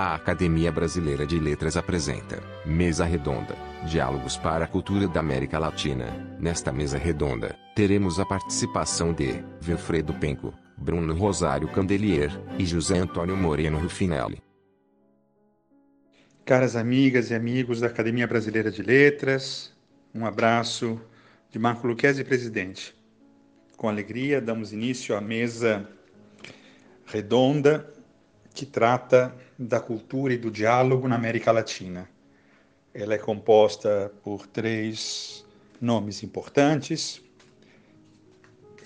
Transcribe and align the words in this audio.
A 0.00 0.14
Academia 0.14 0.70
Brasileira 0.70 1.26
de 1.26 1.40
Letras 1.40 1.76
apresenta 1.76 2.40
Mesa 2.64 3.04
Redonda 3.04 3.56
Diálogos 3.84 4.36
para 4.36 4.64
a 4.64 4.68
Cultura 4.68 5.08
da 5.08 5.18
América 5.18 5.58
Latina. 5.58 6.06
Nesta 6.38 6.70
mesa 6.70 6.96
redonda, 6.96 7.58
teremos 7.74 8.20
a 8.20 8.24
participação 8.24 9.12
de 9.12 9.42
Wilfredo 9.66 10.14
Penco, 10.14 10.54
Bruno 10.76 11.12
Rosário 11.16 11.66
Candelier 11.66 12.30
e 12.56 12.64
José 12.64 12.98
Antônio 12.98 13.36
Moreno 13.36 13.76
Rufinelli. 13.76 14.40
Caras 16.44 16.76
amigas 16.76 17.32
e 17.32 17.34
amigos 17.34 17.80
da 17.80 17.88
Academia 17.88 18.28
Brasileira 18.28 18.70
de 18.70 18.84
Letras, 18.84 19.72
um 20.14 20.24
abraço 20.24 21.00
de 21.50 21.58
Marco 21.58 21.88
Luquezzi, 21.88 22.22
presidente. 22.22 22.94
Com 23.76 23.88
alegria, 23.88 24.40
damos 24.40 24.72
início 24.72 25.16
à 25.16 25.20
mesa 25.20 25.88
redonda 27.04 27.92
que 28.54 28.64
trata 28.64 29.34
da 29.58 29.80
cultura 29.80 30.32
e 30.32 30.38
do 30.38 30.50
diálogo 30.50 31.08
na 31.08 31.16
América 31.16 31.50
Latina. 31.50 32.08
Ela 32.94 33.14
é 33.14 33.18
composta 33.18 34.12
por 34.22 34.46
três 34.46 35.44
nomes 35.80 36.22
importantes, 36.22 37.20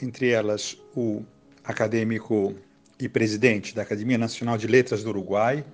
entre 0.01 0.31
elas 0.31 0.77
o 0.97 1.23
acadêmico 1.62 2.55
e 2.98 3.09
presidente 3.09 3.75
da 3.75 3.83
Academia 3.83 4.17
Nacional 4.17 4.57
de 4.57 4.67
Letras 4.67 5.05
do 5.05 5.11
Uruguai, 5.11 5.65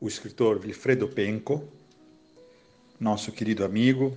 o 0.00 0.08
escritor 0.08 0.60
Wilfredo 0.62 1.08
Penco, 1.08 1.66
nosso 2.98 3.30
querido 3.30 3.64
amigo, 3.64 4.16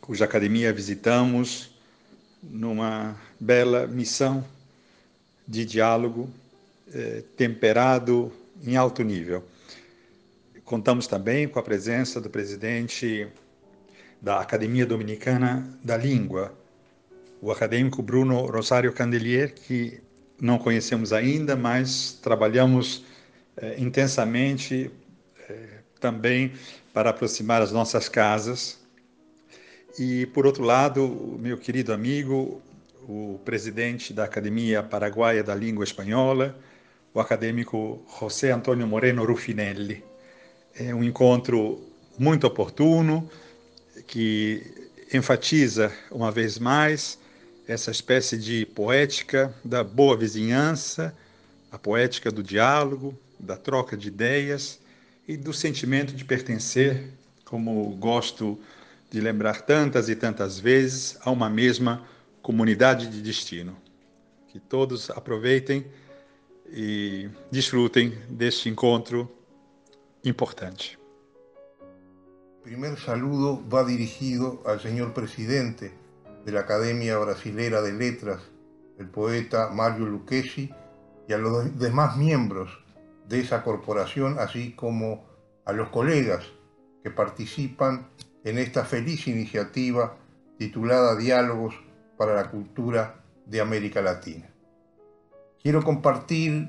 cuja 0.00 0.24
academia 0.24 0.72
visitamos 0.72 1.70
numa 2.42 3.16
bela 3.38 3.86
missão 3.86 4.44
de 5.46 5.64
diálogo 5.64 6.28
eh, 6.92 7.22
temperado 7.36 8.32
em 8.62 8.76
alto 8.76 9.02
nível. 9.02 9.44
Contamos 10.64 11.06
também 11.06 11.46
com 11.48 11.58
a 11.58 11.62
presença 11.62 12.20
do 12.20 12.30
presidente 12.30 13.28
da 14.20 14.40
Academia 14.40 14.86
Dominicana 14.86 15.68
da 15.82 15.96
Língua, 15.96 16.56
o 17.40 17.52
acadêmico 17.52 18.02
Bruno 18.02 18.46
Rosário 18.46 18.92
Candelier, 18.92 19.52
que 19.52 20.00
não 20.40 20.58
conhecemos 20.58 21.12
ainda, 21.12 21.54
mas 21.54 22.18
trabalhamos 22.22 23.04
eh, 23.56 23.76
intensamente 23.78 24.90
eh, 25.48 25.80
também 26.00 26.52
para 26.92 27.10
aproximar 27.10 27.60
as 27.60 27.70
nossas 27.70 28.08
casas. 28.08 28.80
E, 29.98 30.26
por 30.26 30.46
outro 30.46 30.64
lado, 30.64 31.04
o 31.04 31.38
meu 31.38 31.58
querido 31.58 31.92
amigo, 31.92 32.62
o 33.08 33.38
presidente 33.44 34.12
da 34.12 34.24
Academia 34.24 34.82
Paraguaia 34.82 35.42
da 35.42 35.54
Língua 35.54 35.84
Espanhola, 35.84 36.56
o 37.14 37.20
acadêmico 37.20 38.04
José 38.20 38.50
Antônio 38.50 38.88
Moreno 38.88 39.24
Rufinelli. 39.24 40.04
É 40.74 40.92
um 40.92 41.04
encontro 41.04 41.80
muito 42.18 42.44
oportuno 42.44 43.30
que 44.08 44.90
enfatiza 45.12 45.92
uma 46.10 46.32
vez 46.32 46.58
mais 46.58 47.16
essa 47.68 47.92
espécie 47.92 48.36
de 48.36 48.66
poética 48.66 49.54
da 49.64 49.84
boa 49.84 50.16
vizinhança, 50.16 51.14
a 51.70 51.78
poética 51.78 52.32
do 52.32 52.42
diálogo, 52.42 53.16
da 53.38 53.56
troca 53.56 53.96
de 53.96 54.08
ideias 54.08 54.80
e 55.28 55.36
do 55.36 55.52
sentimento 55.52 56.12
de 56.12 56.24
pertencer, 56.24 57.10
como 57.44 57.90
gosto 57.90 58.58
de 59.08 59.20
lembrar 59.20 59.60
tantas 59.62 60.08
e 60.08 60.16
tantas 60.16 60.58
vezes, 60.58 61.16
a 61.20 61.30
uma 61.30 61.48
mesma 61.48 62.04
comunidade 62.42 63.06
de 63.06 63.22
destino. 63.22 63.76
Que 64.48 64.58
todos 64.58 65.10
aproveitem 65.10 65.86
e 66.66 67.30
desfrutem 67.50 68.12
deste 68.28 68.68
encontro 68.68 69.30
importante. 70.24 70.98
Primer 72.62 72.98
saludo 72.98 73.62
va 73.68 73.84
dirigido 73.84 74.62
al 74.64 74.80
señor 74.80 75.12
presidente 75.12 75.92
de 76.44 76.52
la 76.52 76.60
Academia 76.60 77.18
Brasilera 77.18 77.82
de 77.82 77.92
Letras, 77.92 78.40
el 78.98 79.08
poeta 79.08 79.70
Mario 79.70 80.06
Lucchesi, 80.06 80.72
y 81.28 81.32
a 81.32 81.38
los 81.38 81.78
demás 81.78 82.16
miembros 82.16 82.70
de 83.28 83.40
esa 83.40 83.62
corporación, 83.62 84.38
así 84.38 84.72
como 84.72 85.24
a 85.64 85.72
los 85.72 85.88
colegas 85.88 86.44
que 87.02 87.10
participan 87.10 88.08
en 88.44 88.58
esta 88.58 88.84
feliz 88.84 89.26
iniciativa 89.26 90.16
titulada 90.58 91.16
Diálogos 91.16 91.74
para 92.16 92.34
la 92.34 92.50
Cultura 92.50 93.22
de 93.46 93.60
América 93.60 94.00
Latina. 94.02 94.53
Quiero 95.64 95.82
compartir 95.82 96.68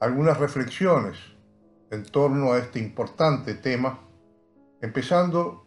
algunas 0.00 0.36
reflexiones 0.36 1.16
en 1.92 2.02
torno 2.02 2.54
a 2.54 2.58
este 2.58 2.80
importante 2.80 3.54
tema, 3.54 4.00
empezando 4.82 5.64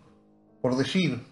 por 0.61 0.75
decir 0.75 1.25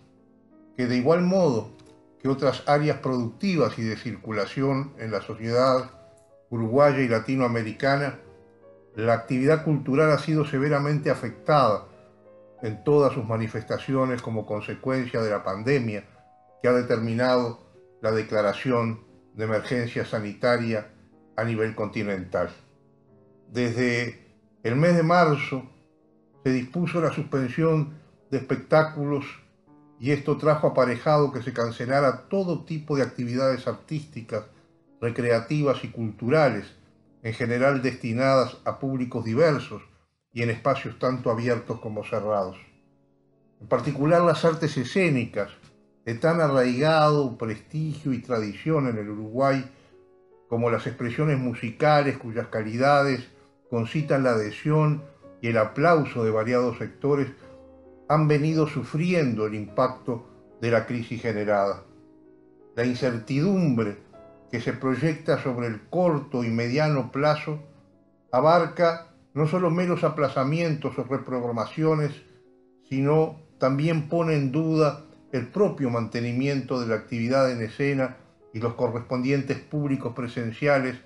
que 0.77 0.85
de 0.85 0.95
igual 0.95 1.23
modo 1.23 1.75
que 2.21 2.29
otras 2.29 2.63
áreas 2.65 2.99
productivas 2.99 3.77
y 3.77 3.83
de 3.83 3.97
circulación 3.97 4.93
en 4.99 5.11
la 5.11 5.21
sociedad 5.21 5.91
uruguaya 6.49 6.99
y 6.99 7.09
latinoamericana, 7.09 8.21
la 8.95 9.11
actividad 9.11 9.65
cultural 9.65 10.11
ha 10.11 10.19
sido 10.19 10.45
severamente 10.45 11.09
afectada 11.09 11.89
en 12.61 12.85
todas 12.85 13.11
sus 13.11 13.25
manifestaciones 13.25 14.21
como 14.21 14.45
consecuencia 14.45 15.21
de 15.21 15.29
la 15.29 15.43
pandemia 15.43 16.05
que 16.61 16.69
ha 16.69 16.73
determinado 16.73 17.67
la 18.01 18.13
declaración 18.13 19.05
de 19.33 19.43
emergencia 19.43 20.05
sanitaria 20.05 20.93
a 21.37 21.43
nivel 21.43 21.75
continental. 21.75 22.49
Desde 23.51 24.27
el 24.63 24.75
mes 24.75 24.97
de 24.97 25.03
marzo 25.03 25.63
se 26.43 26.51
dispuso 26.51 26.99
la 26.99 27.13
suspensión 27.13 27.93
de 28.29 28.39
espectáculos 28.39 29.25
y 29.99 30.11
esto 30.11 30.37
trajo 30.37 30.67
aparejado 30.67 31.31
que 31.31 31.41
se 31.41 31.53
cancelara 31.53 32.27
todo 32.27 32.65
tipo 32.65 32.97
de 32.97 33.03
actividades 33.03 33.67
artísticas, 33.67 34.43
recreativas 34.99 35.83
y 35.83 35.89
culturales, 35.89 36.65
en 37.23 37.33
general 37.33 37.81
destinadas 37.81 38.57
a 38.65 38.79
públicos 38.79 39.23
diversos 39.23 39.81
y 40.33 40.43
en 40.43 40.49
espacios 40.49 40.99
tanto 40.99 41.31
abiertos 41.31 41.79
como 41.79 42.03
cerrados. 42.03 42.57
En 43.59 43.67
particular 43.67 44.21
las 44.21 44.45
artes 44.45 44.77
escénicas, 44.77 45.51
de 46.05 46.15
tan 46.15 46.41
arraigado 46.41 47.37
prestigio 47.37 48.13
y 48.13 48.21
tradición 48.21 48.87
en 48.87 48.97
el 48.97 49.09
Uruguay, 49.09 49.69
como 50.49 50.69
las 50.69 50.87
expresiones 50.87 51.37
musicales 51.37 52.17
cuyas 52.17 52.47
calidades 52.47 53.27
concitan 53.69 54.23
la 54.23 54.31
adhesión 54.31 55.03
y 55.41 55.47
el 55.49 55.57
aplauso 55.57 56.23
de 56.23 56.31
variados 56.31 56.77
sectores, 56.77 57.27
han 58.07 58.27
venido 58.27 58.67
sufriendo 58.67 59.45
el 59.45 59.55
impacto 59.55 60.27
de 60.61 60.71
la 60.71 60.85
crisis 60.85 61.21
generada. 61.21 61.83
La 62.75 62.85
incertidumbre 62.85 63.97
que 64.51 64.61
se 64.61 64.73
proyecta 64.73 65.41
sobre 65.41 65.67
el 65.67 65.81
corto 65.89 66.43
y 66.43 66.49
mediano 66.49 67.11
plazo 67.11 67.59
abarca 68.31 69.07
no 69.33 69.47
solo 69.47 69.69
meros 69.69 70.03
aplazamientos 70.03 70.97
o 70.97 71.03
reprogramaciones, 71.03 72.11
sino 72.89 73.41
también 73.59 74.07
pone 74.07 74.35
en 74.35 74.51
duda 74.51 75.03
el 75.31 75.47
propio 75.47 75.89
mantenimiento 75.89 76.79
de 76.79 76.87
la 76.87 76.95
actividad 76.95 77.51
en 77.51 77.61
escena 77.61 78.17
y 78.53 78.59
los 78.59 78.73
correspondientes 78.75 79.57
públicos 79.59 80.13
presenciales 80.13 80.97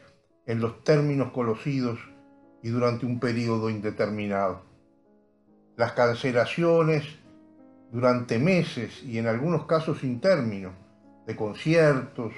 en 0.45 0.59
los 0.59 0.83
términos 0.83 1.31
conocidos 1.31 1.99
y 2.63 2.69
durante 2.69 3.05
un 3.05 3.19
periodo 3.19 3.69
indeterminado. 3.69 4.63
Las 5.77 5.93
cancelaciones 5.93 7.03
durante 7.91 8.39
meses 8.39 9.03
y 9.03 9.17
en 9.17 9.27
algunos 9.27 9.65
casos 9.65 9.99
sin 9.99 10.19
término 10.21 10.71
de 11.25 11.35
conciertos, 11.35 12.33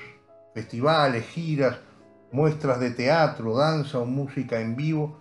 festivales, 0.53 1.25
giras, 1.27 1.79
muestras 2.31 2.79
de 2.79 2.91
teatro, 2.91 3.55
danza 3.55 3.99
o 3.99 4.05
música 4.05 4.59
en 4.59 4.75
vivo, 4.75 5.19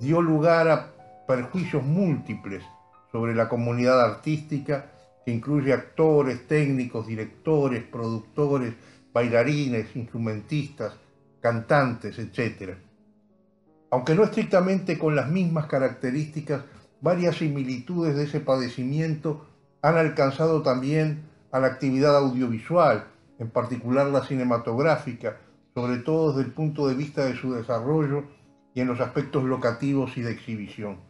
dio 0.00 0.22
lugar 0.22 0.68
a 0.68 0.92
perjuicios 1.26 1.82
múltiples 1.82 2.62
sobre 3.10 3.34
la 3.34 3.48
comunidad 3.48 4.00
artística 4.00 4.92
que 5.24 5.32
incluye 5.32 5.72
actores, 5.72 6.46
técnicos, 6.46 7.06
directores, 7.06 7.82
productores, 7.82 8.74
bailarines, 9.18 9.96
instrumentistas, 9.96 10.92
cantantes, 11.40 12.20
etc. 12.20 12.76
Aunque 13.90 14.14
no 14.14 14.22
estrictamente 14.22 14.96
con 14.96 15.16
las 15.16 15.28
mismas 15.28 15.66
características, 15.66 16.62
varias 17.00 17.36
similitudes 17.36 18.14
de 18.14 18.24
ese 18.24 18.38
padecimiento 18.38 19.44
han 19.82 19.96
alcanzado 19.96 20.62
también 20.62 21.24
a 21.50 21.58
la 21.58 21.66
actividad 21.66 22.16
audiovisual, 22.16 23.08
en 23.40 23.50
particular 23.50 24.06
la 24.06 24.22
cinematográfica, 24.24 25.38
sobre 25.74 25.98
todo 25.98 26.30
desde 26.30 26.46
el 26.48 26.54
punto 26.54 26.86
de 26.86 26.94
vista 26.94 27.24
de 27.24 27.34
su 27.34 27.54
desarrollo 27.54 28.22
y 28.72 28.82
en 28.82 28.86
los 28.86 29.00
aspectos 29.00 29.42
locativos 29.42 30.16
y 30.16 30.22
de 30.22 30.30
exhibición. 30.30 31.00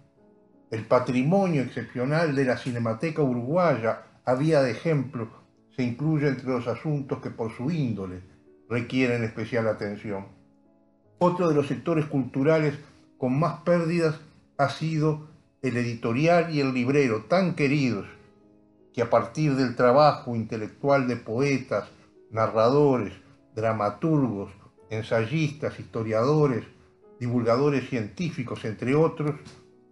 El 0.70 0.86
patrimonio 0.86 1.60
excepcional 1.60 2.34
de 2.34 2.44
la 2.46 2.56
Cinemateca 2.56 3.22
Uruguaya, 3.22 4.04
a 4.24 4.34
vía 4.34 4.62
de 4.62 4.70
ejemplo, 4.70 5.28
se 5.78 5.84
incluye 5.84 6.26
entre 6.26 6.48
los 6.48 6.66
asuntos 6.66 7.20
que 7.20 7.30
por 7.30 7.52
su 7.52 7.70
índole 7.70 8.20
requieren 8.68 9.22
especial 9.22 9.68
atención. 9.68 10.26
Otro 11.18 11.48
de 11.48 11.54
los 11.54 11.68
sectores 11.68 12.06
culturales 12.06 12.74
con 13.16 13.38
más 13.38 13.60
pérdidas 13.60 14.18
ha 14.56 14.70
sido 14.70 15.28
el 15.62 15.76
editorial 15.76 16.52
y 16.52 16.58
el 16.58 16.74
librero 16.74 17.26
tan 17.26 17.54
queridos 17.54 18.06
que 18.92 19.02
a 19.02 19.08
partir 19.08 19.54
del 19.54 19.76
trabajo 19.76 20.34
intelectual 20.34 21.06
de 21.06 21.14
poetas, 21.14 21.88
narradores, 22.32 23.12
dramaturgos, 23.54 24.50
ensayistas, 24.90 25.78
historiadores, 25.78 26.64
divulgadores 27.20 27.88
científicos, 27.88 28.64
entre 28.64 28.96
otros, 28.96 29.36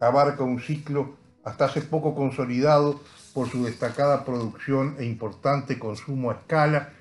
abarca 0.01 0.43
un 0.43 0.59
ciclo 0.59 1.15
hasta 1.45 1.67
hace 1.67 1.81
poco 1.83 2.17
consolidado 2.17 3.01
por 3.37 3.51
su 3.51 3.67
destacada 3.67 4.25
producción 4.25 4.97
e 4.99 5.05
importante 5.05 5.79
consumo 5.79 6.31
a 6.31 6.37
escala 6.37 6.95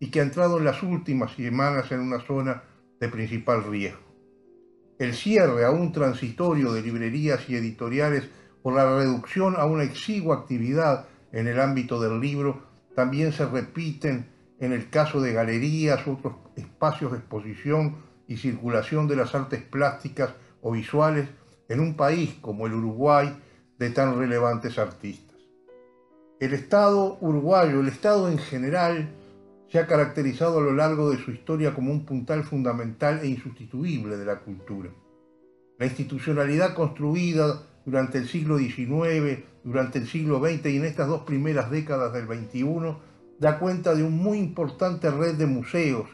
y 0.00 0.10
que 0.10 0.20
ha 0.20 0.22
entrado 0.22 0.56
en 0.56 0.64
las 0.64 0.82
últimas 0.82 1.32
semanas 1.32 1.92
en 1.92 2.00
una 2.00 2.18
zona 2.20 2.62
de 2.98 3.10
principal 3.10 3.62
riesgo. 3.64 4.00
El 4.98 5.12
cierre 5.12 5.66
aún 5.66 5.92
transitorio 5.92 6.72
de 6.72 6.80
librerías 6.80 7.46
y 7.50 7.56
editoriales 7.56 8.24
por 8.62 8.72
la 8.72 8.96
reducción 8.96 9.54
a 9.58 9.66
una 9.66 9.82
exigua 9.82 10.36
actividad 10.36 11.08
en 11.30 11.46
el 11.46 11.60
ámbito 11.60 12.00
del 12.00 12.20
libro 12.20 12.62
también 12.96 13.34
se 13.34 13.44
repiten 13.44 14.30
en 14.60 14.72
el 14.72 14.88
caso 14.88 15.20
de 15.20 15.34
galerías, 15.34 16.08
otros 16.08 16.36
espacios 16.56 17.12
de 17.12 17.18
exposición 17.18 17.96
y 18.26 18.38
circulación 18.38 19.08
de 19.08 19.16
las 19.16 19.34
artes 19.34 19.60
plásticas 19.60 20.30
o 20.62 20.72
visuales 20.72 21.28
en 21.68 21.80
un 21.80 21.96
país 21.96 22.32
como 22.40 22.66
el 22.66 22.72
Uruguay 22.72 23.36
de 23.78 23.90
tan 23.90 24.18
relevantes 24.18 24.78
artistas. 24.78 25.31
El 26.42 26.54
Estado 26.54 27.18
uruguayo, 27.20 27.78
el 27.78 27.86
Estado 27.86 28.28
en 28.28 28.36
general, 28.36 29.14
se 29.70 29.78
ha 29.78 29.86
caracterizado 29.86 30.58
a 30.58 30.62
lo 30.62 30.72
largo 30.72 31.08
de 31.08 31.18
su 31.18 31.30
historia 31.30 31.72
como 31.72 31.92
un 31.92 32.04
puntal 32.04 32.42
fundamental 32.42 33.20
e 33.22 33.28
insustituible 33.28 34.16
de 34.16 34.24
la 34.24 34.40
cultura. 34.40 34.90
La 35.78 35.86
institucionalidad 35.86 36.74
construida 36.74 37.62
durante 37.86 38.18
el 38.18 38.26
siglo 38.26 38.58
XIX, 38.58 39.44
durante 39.62 40.00
el 40.00 40.08
siglo 40.08 40.40
XX 40.40 40.66
y 40.66 40.76
en 40.78 40.84
estas 40.84 41.06
dos 41.06 41.22
primeras 41.22 41.70
décadas 41.70 42.12
del 42.12 42.26
XXI 42.26 42.96
da 43.38 43.60
cuenta 43.60 43.94
de 43.94 44.02
una 44.02 44.16
muy 44.16 44.38
importante 44.38 45.12
red 45.12 45.36
de 45.36 45.46
museos, 45.46 46.08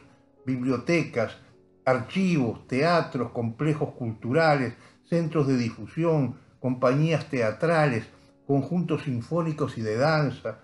bibliotecas, 0.45 1.39
archivos, 1.85 2.67
teatros, 2.67 3.31
complejos 3.31 3.93
culturales, 3.93 4.75
centros 5.09 5.47
de 5.47 5.57
difusión, 5.57 6.35
compañías 6.59 7.27
teatrales, 7.31 8.05
conjuntos 8.49 9.03
sinfónicos 9.03 9.77
y 9.77 9.81
de 9.81 9.95
danza, 9.95 10.57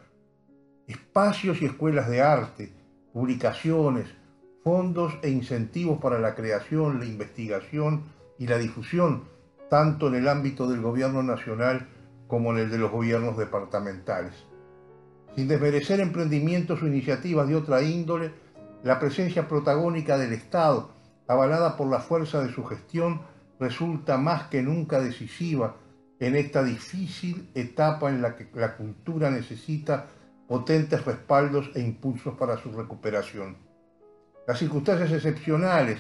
espacios 0.88 1.62
y 1.62 1.66
escuelas 1.66 2.10
de 2.10 2.20
arte, 2.20 2.74
publicaciones, 3.14 4.08
fondos 4.64 5.14
e 5.22 5.30
incentivos 5.30 6.00
para 6.02 6.18
la 6.18 6.34
creación, 6.34 6.98
la 6.98 7.06
investigación 7.06 8.06
y 8.40 8.48
la 8.48 8.58
difusión, 8.58 9.26
tanto 9.70 10.08
en 10.08 10.16
el 10.16 10.28
ámbito 10.28 10.68
del 10.68 10.82
gobierno 10.82 11.22
nacional 11.22 11.88
como 12.26 12.54
en 12.54 12.58
el 12.58 12.72
de 12.72 12.80
los 12.80 12.92
gobiernos 12.92 13.38
departamentales. 13.38 14.34
Sin 15.36 15.48
desmerecer 15.48 16.00
emprendimientos 16.00 16.82
o 16.82 16.88
iniciativas 16.88 17.48
de 17.48 17.56
otra 17.56 17.84
índole, 17.84 18.32
la 18.84 18.98
presencia 18.98 19.48
protagónica 19.48 20.18
del 20.18 20.34
Estado, 20.34 20.90
avalada 21.28 21.78
por 21.78 21.88
la 21.88 22.00
fuerza 22.00 22.42
de 22.42 22.52
su 22.52 22.64
gestión, 22.66 23.22
resulta 23.60 24.18
más 24.18 24.48
que 24.48 24.64
nunca 24.64 25.00
decisiva 25.00 25.76
en 26.20 26.36
esta 26.36 26.64
difícil 26.64 27.50
etapa 27.56 28.10
en 28.10 28.22
la 28.22 28.36
que 28.36 28.48
la 28.54 28.78
cultura 28.78 29.30
necesita 29.30 30.08
potentes 30.48 31.04
respaldos 31.06 31.72
e 31.76 31.82
impulsos 31.82 32.36
para 32.36 32.58
su 32.58 32.72
recuperación. 32.72 33.58
Las 34.48 34.60
circunstancias 34.60 35.12
excepcionales 35.12 36.00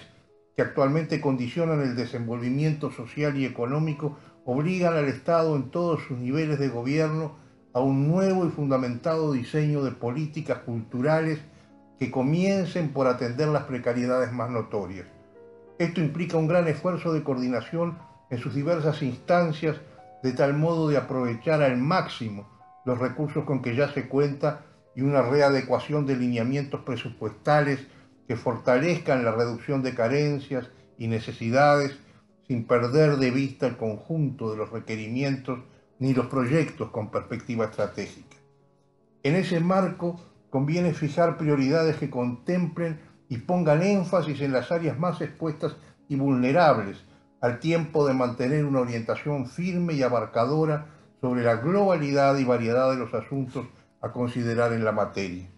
que 0.55 0.61
actualmente 0.61 1.19
condicionan 1.19 1.81
el 1.81 1.95
desenvolvimiento 1.95 2.91
social 2.91 3.35
y 3.37 3.45
económico 3.45 4.17
obligan 4.45 4.95
al 4.95 5.05
Estado 5.05 5.55
en 5.55 5.71
todos 5.71 6.03
sus 6.03 6.17
niveles 6.17 6.59
de 6.59 6.69
gobierno 6.69 7.35
a 7.73 7.79
un 7.81 8.07
nuevo 8.07 8.45
y 8.45 8.49
fundamentado 8.49 9.33
diseño 9.33 9.83
de 9.83 9.91
políticas 9.91 10.59
culturales 10.59 11.39
que 11.99 12.11
comiencen 12.11 12.93
por 12.93 13.07
atender 13.07 13.49
las 13.49 13.63
precariedades 13.63 14.31
más 14.31 14.49
notorias. 14.49 15.07
Esto 15.77 15.99
implica 15.99 16.37
un 16.37 16.47
gran 16.47 16.67
esfuerzo 16.67 17.11
de 17.11 17.23
coordinación 17.23 17.97
en 18.29 18.37
sus 18.37 18.55
diversas 18.55 19.01
instancias, 19.01 19.77
de 20.23 20.31
tal 20.33 20.53
modo 20.53 20.89
de 20.89 20.97
aprovechar 20.97 21.61
al 21.61 21.77
máximo 21.77 22.47
los 22.85 22.99
recursos 22.99 23.45
con 23.45 23.61
que 23.61 23.75
ya 23.75 23.91
se 23.91 24.07
cuenta 24.07 24.65
y 24.95 25.01
una 25.01 25.21
readecuación 25.21 26.05
de 26.05 26.15
lineamientos 26.15 26.81
presupuestales 26.81 27.85
que 28.27 28.35
fortalezcan 28.35 29.25
la 29.25 29.31
reducción 29.31 29.83
de 29.83 29.93
carencias 29.93 30.69
y 30.97 31.07
necesidades 31.07 31.97
sin 32.47 32.65
perder 32.65 33.17
de 33.17 33.31
vista 33.31 33.67
el 33.67 33.77
conjunto 33.77 34.51
de 34.51 34.57
los 34.57 34.71
requerimientos 34.71 35.59
ni 35.99 36.13
los 36.13 36.27
proyectos 36.27 36.91
con 36.91 37.09
perspectiva 37.09 37.65
estratégica. 37.65 38.37
En 39.23 39.35
ese 39.35 39.59
marco 39.59 40.19
conviene 40.49 40.93
fijar 40.93 41.37
prioridades 41.37 41.97
que 41.97 42.09
contemplen 42.09 42.99
y 43.27 43.37
pongan 43.37 43.81
énfasis 43.81 44.41
en 44.41 44.53
las 44.53 44.71
áreas 44.71 44.99
más 44.99 45.19
expuestas 45.21 45.75
y 46.07 46.15
vulnerables, 46.15 47.03
al 47.41 47.59
tiempo 47.59 48.07
de 48.07 48.13
mantener 48.13 48.65
una 48.65 48.81
orientación 48.81 49.47
firme 49.47 49.93
y 49.93 50.03
abarcadora 50.03 50.87
sobre 51.21 51.43
la 51.43 51.55
globalidad 51.55 52.37
y 52.37 52.43
variedad 52.43 52.91
de 52.91 52.97
los 52.97 53.13
asuntos 53.13 53.65
a 54.01 54.11
considerar 54.11 54.73
en 54.73 54.83
la 54.83 54.91
materia. 54.91 55.49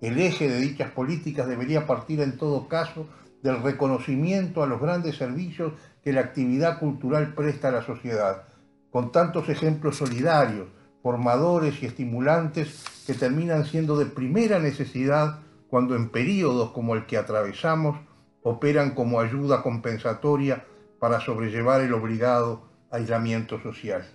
El 0.00 0.18
eje 0.18 0.48
de 0.48 0.60
dichas 0.60 0.92
políticas 0.92 1.48
debería 1.48 1.86
partir 1.86 2.20
en 2.20 2.36
todo 2.36 2.68
caso 2.68 3.06
del 3.42 3.62
reconocimiento 3.62 4.62
a 4.62 4.66
los 4.66 4.80
grandes 4.80 5.16
servicios 5.16 5.72
que 6.04 6.12
la 6.12 6.20
actividad 6.20 6.78
cultural 6.78 7.34
presta 7.34 7.68
a 7.68 7.72
la 7.72 7.82
sociedad, 7.82 8.44
con 8.90 9.12
tantos 9.12 9.48
ejemplos 9.48 9.96
solidarios, 9.96 10.68
formadores 11.02 11.82
y 11.82 11.86
estimulantes 11.86 12.84
que 13.06 13.14
terminan 13.14 13.64
siendo 13.64 13.96
de 13.96 14.06
primera 14.06 14.58
necesidad 14.58 15.40
cuando 15.68 15.96
en 15.96 16.10
periodos 16.10 16.70
como 16.70 16.94
el 16.94 17.06
que 17.06 17.16
atravesamos 17.16 17.98
operan 18.42 18.94
como 18.94 19.20
ayuda 19.20 19.62
compensatoria 19.62 20.64
para 20.98 21.20
sobrellevar 21.20 21.80
el 21.80 21.92
obligado 21.92 22.62
aislamiento 22.90 23.60
social. 23.60 24.06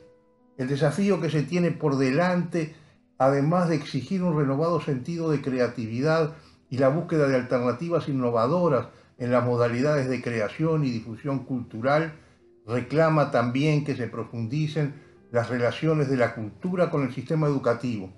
El 0.57 0.67
desafío 0.67 1.21
que 1.21 1.29
se 1.29 1.43
tiene 1.43 1.71
por 1.71 1.97
delante, 1.97 2.75
además 3.17 3.69
de 3.69 3.75
exigir 3.75 4.23
un 4.23 4.37
renovado 4.37 4.81
sentido 4.81 5.31
de 5.31 5.41
creatividad 5.41 6.35
y 6.69 6.77
la 6.77 6.89
búsqueda 6.89 7.27
de 7.27 7.35
alternativas 7.35 8.07
innovadoras 8.07 8.87
en 9.17 9.31
las 9.31 9.45
modalidades 9.45 10.09
de 10.09 10.21
creación 10.21 10.83
y 10.83 10.91
difusión 10.91 11.39
cultural, 11.39 12.13
reclama 12.65 13.31
también 13.31 13.83
que 13.83 13.95
se 13.95 14.07
profundicen 14.07 14.95
las 15.31 15.49
relaciones 15.49 16.09
de 16.09 16.17
la 16.17 16.35
cultura 16.35 16.89
con 16.89 17.03
el 17.03 17.13
sistema 17.13 17.47
educativo, 17.47 18.11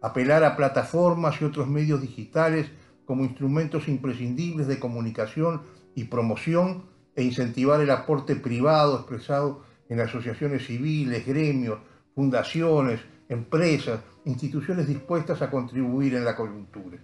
apelar 0.00 0.44
a 0.44 0.56
plataformas 0.56 1.40
y 1.40 1.44
otros 1.44 1.68
medios 1.68 2.00
digitales 2.00 2.70
como 3.04 3.24
instrumentos 3.24 3.88
imprescindibles 3.88 4.66
de 4.66 4.78
comunicación 4.78 5.62
y 5.94 6.04
promoción 6.04 6.93
e 7.16 7.22
incentivar 7.22 7.80
el 7.80 7.90
aporte 7.90 8.36
privado 8.36 8.96
expresado 8.96 9.62
en 9.88 10.00
asociaciones 10.00 10.66
civiles, 10.66 11.26
gremios, 11.26 11.78
fundaciones, 12.14 13.00
empresas, 13.28 14.00
instituciones 14.24 14.86
dispuestas 14.86 15.42
a 15.42 15.50
contribuir 15.50 16.14
en 16.14 16.24
la 16.24 16.36
coyuntura. 16.36 16.98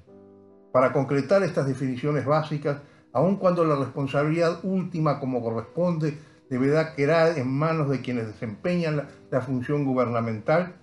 Para 0.72 0.92
concretar 0.92 1.42
estas 1.42 1.66
definiciones 1.66 2.24
básicas, 2.24 2.80
aun 3.12 3.36
cuando 3.36 3.64
la 3.64 3.76
responsabilidad 3.76 4.60
última 4.62 5.18
como 5.18 5.42
corresponde 5.42 6.16
deberá 6.48 6.94
quedar 6.94 7.38
en 7.38 7.48
manos 7.48 7.88
de 7.90 8.00
quienes 8.00 8.26
desempeñan 8.26 9.08
la, 9.30 9.40
función 9.40 9.84
gubernamental, 9.84 10.76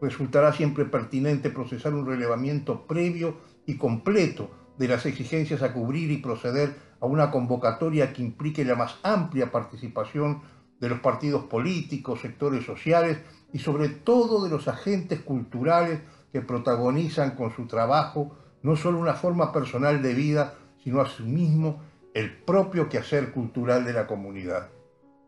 resultará 0.00 0.52
siempre 0.52 0.86
pertinente 0.86 1.50
procesar 1.50 1.94
un 1.94 2.06
relevamiento 2.06 2.86
previo 2.86 3.36
y 3.66 3.76
completo 3.76 4.50
de 4.80 4.88
las 4.88 5.04
exigencias 5.04 5.60
a 5.60 5.74
cubrir 5.74 6.10
y 6.10 6.16
proceder 6.16 6.74
a 7.00 7.04
una 7.04 7.30
convocatoria 7.30 8.14
que 8.14 8.22
implique 8.22 8.64
la 8.64 8.76
más 8.76 8.96
amplia 9.02 9.52
participación 9.52 10.40
de 10.80 10.88
los 10.88 11.00
partidos 11.00 11.44
políticos, 11.44 12.22
sectores 12.22 12.64
sociales 12.64 13.18
y 13.52 13.58
sobre 13.58 13.90
todo 13.90 14.42
de 14.42 14.48
los 14.48 14.68
agentes 14.68 15.20
culturales 15.20 16.00
que 16.32 16.40
protagonizan 16.40 17.32
con 17.32 17.54
su 17.54 17.66
trabajo 17.66 18.34
no 18.62 18.74
solo 18.74 18.98
una 18.98 19.12
forma 19.12 19.52
personal 19.52 20.00
de 20.00 20.14
vida, 20.14 20.54
sino 20.82 21.02
asimismo 21.02 21.82
el 22.14 22.34
propio 22.34 22.88
quehacer 22.88 23.32
cultural 23.32 23.84
de 23.84 23.92
la 23.92 24.06
comunidad. 24.06 24.70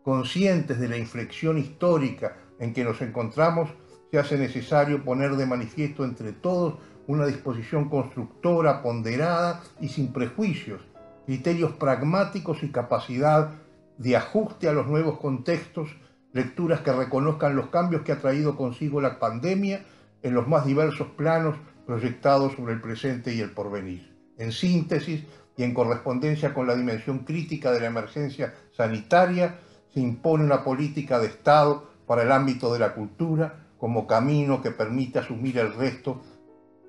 Conscientes 0.02 0.80
de 0.80 0.88
la 0.88 0.96
inflexión 0.96 1.58
histórica 1.58 2.38
en 2.58 2.72
que 2.72 2.84
nos 2.84 3.02
encontramos, 3.02 3.68
se 4.10 4.18
hace 4.18 4.38
necesario 4.38 5.04
poner 5.04 5.36
de 5.36 5.44
manifiesto 5.44 6.06
entre 6.06 6.32
todos 6.32 6.76
una 7.06 7.26
disposición 7.26 7.88
constructora, 7.88 8.82
ponderada 8.82 9.62
y 9.80 9.88
sin 9.88 10.12
prejuicios, 10.12 10.80
criterios 11.26 11.72
pragmáticos 11.72 12.62
y 12.62 12.70
capacidad 12.70 13.50
de 13.98 14.16
ajuste 14.16 14.68
a 14.68 14.72
los 14.72 14.86
nuevos 14.86 15.18
contextos, 15.18 15.90
lecturas 16.32 16.80
que 16.80 16.92
reconozcan 16.92 17.56
los 17.56 17.68
cambios 17.68 18.02
que 18.02 18.12
ha 18.12 18.20
traído 18.20 18.56
consigo 18.56 19.00
la 19.00 19.18
pandemia 19.18 19.84
en 20.22 20.34
los 20.34 20.48
más 20.48 20.64
diversos 20.64 21.08
planos 21.16 21.56
proyectados 21.86 22.54
sobre 22.54 22.74
el 22.74 22.80
presente 22.80 23.34
y 23.34 23.40
el 23.40 23.50
porvenir. 23.50 24.12
En 24.38 24.52
síntesis 24.52 25.24
y 25.56 25.62
en 25.62 25.74
correspondencia 25.74 26.54
con 26.54 26.66
la 26.66 26.74
dimensión 26.74 27.20
crítica 27.20 27.70
de 27.72 27.80
la 27.80 27.86
emergencia 27.86 28.54
sanitaria, 28.72 29.58
se 29.92 30.00
impone 30.00 30.44
una 30.44 30.64
política 30.64 31.18
de 31.18 31.26
Estado 31.26 31.90
para 32.06 32.22
el 32.22 32.32
ámbito 32.32 32.72
de 32.72 32.78
la 32.78 32.94
cultura 32.94 33.66
como 33.78 34.06
camino 34.06 34.62
que 34.62 34.70
permite 34.70 35.18
asumir 35.18 35.58
el 35.58 35.74
resto, 35.74 36.22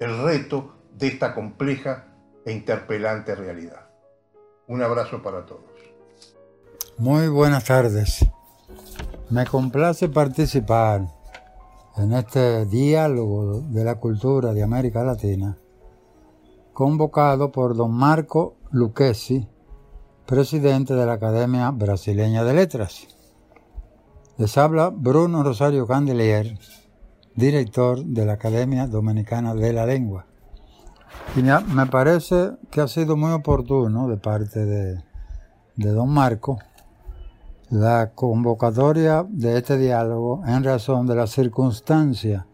el 0.03 0.21
reto 0.21 0.73
de 0.97 1.07
esta 1.07 1.33
compleja 1.33 2.07
e 2.45 2.51
interpelante 2.51 3.35
realidad. 3.35 3.87
Un 4.67 4.81
abrazo 4.81 5.21
para 5.21 5.45
todos. 5.45 5.63
Muy 6.97 7.29
buenas 7.29 7.63
tardes. 7.63 8.25
Me 9.29 9.45
complace 9.45 10.09
participar 10.09 11.07
en 11.95 12.11
este 12.11 12.65
diálogo 12.65 13.61
de 13.61 13.85
la 13.85 13.95
cultura 13.95 14.53
de 14.53 14.61
América 14.61 15.05
Latina, 15.05 15.57
convocado 16.73 17.51
por 17.51 17.73
don 17.73 17.91
Marco 17.91 18.57
Lucchesi, 18.71 19.47
presidente 20.25 20.95
de 20.95 21.05
la 21.05 21.13
Academia 21.13 21.71
Brasileña 21.71 22.43
de 22.43 22.53
Letras. 22.53 23.07
Les 24.37 24.57
habla 24.57 24.89
Bruno 24.93 25.43
Rosario 25.43 25.87
Candelier, 25.87 26.57
director 27.35 28.03
de 28.03 28.25
la 28.25 28.33
Academia 28.33 28.87
Dominicana 28.87 29.53
de 29.55 29.73
la 29.73 29.85
Lengua. 29.85 30.25
Y 31.35 31.41
me 31.41 31.85
parece 31.87 32.51
que 32.69 32.81
ha 32.81 32.87
sido 32.87 33.15
muy 33.17 33.31
oportuno 33.31 34.07
de 34.07 34.17
parte 34.17 34.65
de, 34.65 35.03
de 35.75 35.89
don 35.91 36.09
Marco 36.09 36.59
la 37.69 38.11
convocatoria 38.13 39.25
de 39.27 39.57
este 39.57 39.77
diálogo 39.77 40.43
en 40.45 40.63
razón 40.63 41.07
de 41.07 41.15
la 41.15 41.25
circunstancia, 41.25 42.45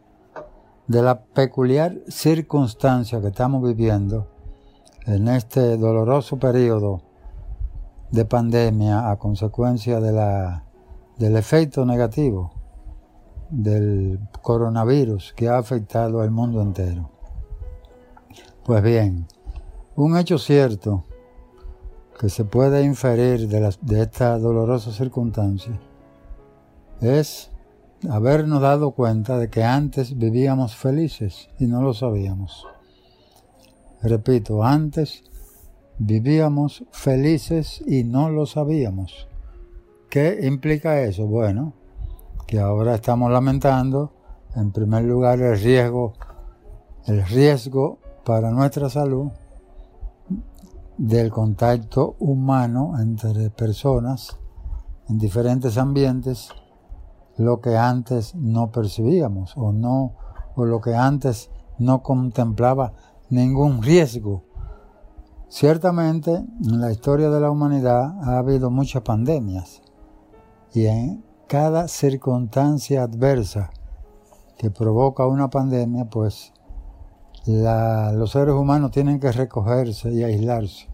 de 0.87 1.01
la 1.01 1.21
peculiar 1.23 1.97
circunstancia 2.07 3.19
que 3.19 3.27
estamos 3.27 3.61
viviendo 3.61 4.27
en 5.05 5.27
este 5.27 5.77
doloroso 5.77 6.37
periodo 6.37 7.01
de 8.11 8.25
pandemia 8.25 9.11
a 9.11 9.17
consecuencia 9.17 9.99
de 9.99 10.11
la, 10.13 10.63
del 11.17 11.35
efecto 11.35 11.85
negativo 11.85 12.58
del 13.49 14.19
coronavirus 14.41 15.33
que 15.33 15.47
ha 15.47 15.57
afectado 15.57 16.21
al 16.21 16.31
mundo 16.31 16.61
entero. 16.61 17.09
Pues 18.65 18.83
bien, 18.83 19.27
un 19.95 20.17
hecho 20.17 20.37
cierto 20.37 21.05
que 22.19 22.29
se 22.29 22.45
puede 22.45 22.83
inferir 22.83 23.47
de, 23.47 23.73
de 23.81 24.01
esta 24.01 24.37
dolorosa 24.37 24.91
circunstancia 24.91 25.79
es 27.01 27.49
habernos 28.09 28.61
dado 28.61 28.91
cuenta 28.91 29.37
de 29.37 29.49
que 29.49 29.63
antes 29.63 30.17
vivíamos 30.17 30.75
felices 30.75 31.49
y 31.59 31.65
no 31.67 31.81
lo 31.81 31.93
sabíamos. 31.93 32.67
Repito, 34.01 34.63
antes 34.63 35.23
vivíamos 35.97 36.85
felices 36.91 37.83
y 37.85 38.03
no 38.03 38.29
lo 38.29 38.45
sabíamos. 38.45 39.27
¿Qué 40.09 40.39
implica 40.43 41.01
eso? 41.01 41.27
Bueno, 41.27 41.73
que 42.49 42.59
ahora 42.59 42.95
estamos 42.95 43.29
lamentando, 43.31 44.11
en 44.55 44.71
primer 44.71 45.03
lugar, 45.03 45.39
el 45.39 45.59
riesgo, 45.59 46.13
el 47.05 47.23
riesgo 47.27 47.99
para 48.25 48.49
nuestra 48.49 48.89
salud 48.89 49.29
del 50.97 51.29
contacto 51.29 52.15
humano 52.17 52.93
entre 52.99 53.51
personas 53.51 54.39
en 55.09 55.19
diferentes 55.19 55.77
ambientes, 55.77 56.49
lo 57.37 57.61
que 57.61 57.77
antes 57.77 58.33
no 58.33 58.71
percibíamos 58.71 59.53
o 59.55 59.71
no 59.71 60.15
o 60.55 60.65
lo 60.65 60.81
que 60.81 60.95
antes 60.95 61.51
no 61.77 62.01
contemplaba 62.01 62.93
ningún 63.29 63.83
riesgo. 63.83 64.41
Ciertamente, 65.49 66.31
en 66.33 66.81
la 66.81 66.91
historia 66.91 67.29
de 67.29 67.41
la 67.41 67.51
humanidad 67.51 68.19
ha 68.23 68.39
habido 68.39 68.71
muchas 68.71 69.03
pandemias 69.03 69.83
y 70.73 70.87
en 70.87 71.28
cada 71.49 71.87
circunstancia 71.87 73.01
adversa 73.01 73.71
que 74.59 74.69
provoca 74.69 75.25
una 75.25 75.49
pandemia, 75.49 76.05
pues 76.05 76.53
los 77.47 78.31
seres 78.31 78.53
humanos 78.53 78.91
tienen 78.91 79.19
que 79.19 79.31
recogerse 79.31 80.11
y 80.11 80.23
aislarse. 80.23 80.87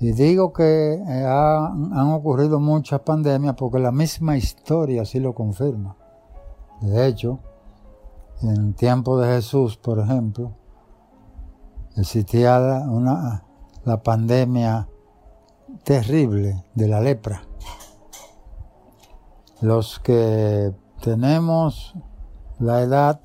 Y 0.00 0.12
digo 0.12 0.52
que 0.52 0.94
eh, 0.94 1.24
han 1.26 2.12
ocurrido 2.12 2.60
muchas 2.60 3.00
pandemias 3.00 3.54
porque 3.54 3.78
la 3.78 3.90
misma 3.90 4.36
historia 4.36 5.02
así 5.02 5.18
lo 5.18 5.34
confirma. 5.34 5.96
De 6.82 7.06
hecho, 7.06 7.38
en 8.42 8.74
tiempo 8.74 9.18
de 9.18 9.28
Jesús, 9.34 9.78
por 9.78 9.98
ejemplo, 9.98 10.52
existía 11.96 12.58
una, 12.86 13.44
la 13.84 14.02
pandemia 14.02 14.88
terrible 15.84 16.64
de 16.74 16.88
la 16.88 17.00
lepra. 17.00 17.49
Los 19.60 20.00
que 20.00 20.74
tenemos 21.02 21.94
la 22.58 22.82
edad 22.82 23.20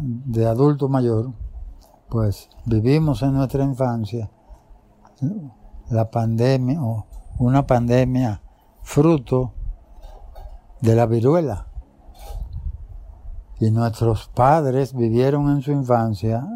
de 0.00 0.46
adulto 0.46 0.88
mayor, 0.88 1.32
pues 2.08 2.48
vivimos 2.66 3.22
en 3.22 3.34
nuestra 3.34 3.64
infancia 3.64 4.30
la 5.90 6.10
pandemia 6.10 6.82
o 6.82 7.06
una 7.38 7.66
pandemia 7.66 8.42
fruto 8.82 9.52
de 10.80 10.94
la 10.94 11.06
viruela. 11.06 11.66
Y 13.60 13.70
nuestros 13.70 14.28
padres 14.28 14.94
vivieron 14.94 15.50
en 15.50 15.62
su 15.62 15.70
infancia 15.72 16.46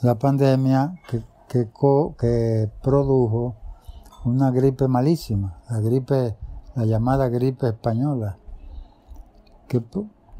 la 0.00 0.18
pandemia 0.18 0.94
que, 1.08 1.22
que, 1.48 2.70
produjo 2.82 3.56
una 4.24 4.50
gripe 4.50 4.88
malísima, 4.88 5.60
la 5.68 5.80
gripe, 5.80 6.36
la 6.74 6.84
llamada 6.84 7.28
gripe 7.28 7.68
española, 7.68 8.38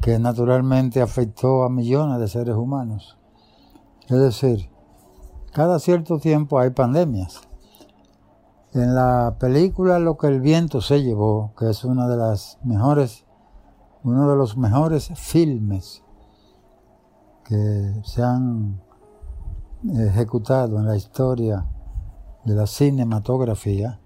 que, 0.01 0.19
naturalmente 0.19 1.01
afectó 1.01 1.63
a 1.63 1.69
millones 1.69 2.19
de 2.19 2.27
seres 2.27 2.55
humanos. 2.55 3.17
Es 4.07 4.19
decir, 4.19 4.69
cada 5.53 5.79
cierto 5.79 6.19
tiempo 6.19 6.59
hay 6.59 6.71
pandemias. 6.71 7.41
En 8.73 8.95
la 8.95 9.37
película 9.39 9.99
Lo 9.99 10.17
que 10.17 10.27
el 10.27 10.41
viento 10.41 10.81
se 10.81 11.03
llevó, 11.03 11.53
que 11.57 11.69
es 11.69 11.83
una 11.83 12.07
de 12.07 12.17
las 12.17 12.59
mejores, 12.63 13.25
uno 14.03 14.29
de 14.29 14.35
los 14.35 14.57
mejores 14.57 15.11
filmes 15.15 16.03
que 17.45 18.01
se 18.03 18.23
han 18.23 18.81
ejecutado 19.95 20.79
en 20.79 20.87
la 20.87 20.95
historia 20.95 21.65
de 22.45 22.55
la 22.55 22.67
cinematografía, 22.67 23.99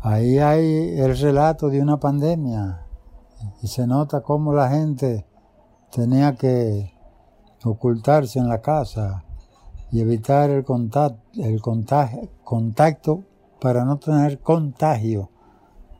ahí 0.00 0.38
hay 0.38 0.98
el 0.98 1.16
relato 1.16 1.68
de 1.68 1.80
una 1.80 1.98
pandemia 1.98 2.86
y 3.62 3.66
se 3.66 3.86
nota 3.86 4.22
cómo 4.22 4.52
la 4.52 4.70
gente 4.70 5.26
tenía 5.90 6.34
que 6.34 6.92
ocultarse 7.64 8.38
en 8.38 8.48
la 8.48 8.60
casa 8.60 9.24
y 9.90 10.00
evitar 10.00 10.50
el 10.50 10.64
contacto, 10.64 11.20
el 11.34 11.60
contagio, 11.60 12.28
contacto 12.44 13.24
para 13.60 13.84
no 13.84 13.98
tener 13.98 14.40
contagio 14.40 15.30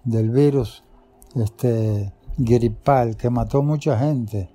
del 0.04 0.30
virus 0.30 0.82
este, 1.34 2.12
gripal 2.38 3.16
que 3.16 3.30
mató 3.30 3.62
mucha 3.62 3.98
gente 3.98 4.50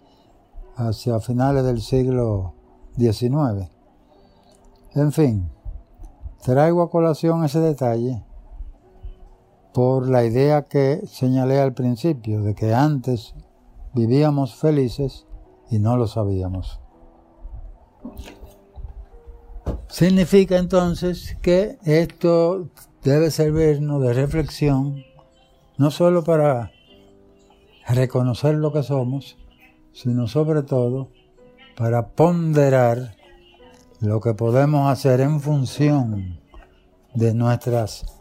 hacia 0.75 1.19
finales 1.19 1.63
del 1.63 1.81
siglo 1.81 2.53
19. 2.95 3.69
En 4.95 5.11
fin, 5.11 5.49
traigo 6.43 6.81
a 6.81 6.89
colación 6.89 7.43
ese 7.45 7.59
detalle 7.59 8.23
por 9.77 10.09
la 10.09 10.25
idea 10.25 10.63
que 10.63 11.03
señalé 11.05 11.59
al 11.59 11.75
principio, 11.75 12.41
de 12.41 12.55
que 12.55 12.73
antes 12.73 13.35
vivíamos 13.93 14.55
felices 14.55 15.27
y 15.69 15.77
no 15.77 15.97
lo 15.97 16.07
sabíamos. 16.07 16.79
Significa 19.87 20.57
entonces 20.57 21.37
que 21.43 21.77
esto 21.83 22.71
debe 23.03 23.29
servirnos 23.29 24.01
de 24.01 24.13
reflexión, 24.13 25.03
no 25.77 25.91
solo 25.91 26.23
para 26.23 26.71
reconocer 27.87 28.55
lo 28.55 28.73
que 28.73 28.81
somos, 28.81 29.37
sino 29.93 30.25
sobre 30.27 30.63
todo 30.63 31.11
para 31.77 32.07
ponderar 32.07 33.15
lo 33.99 34.21
que 34.21 34.33
podemos 34.33 34.91
hacer 34.91 35.21
en 35.21 35.39
función 35.39 36.39
de 37.13 37.35
nuestras 37.35 38.16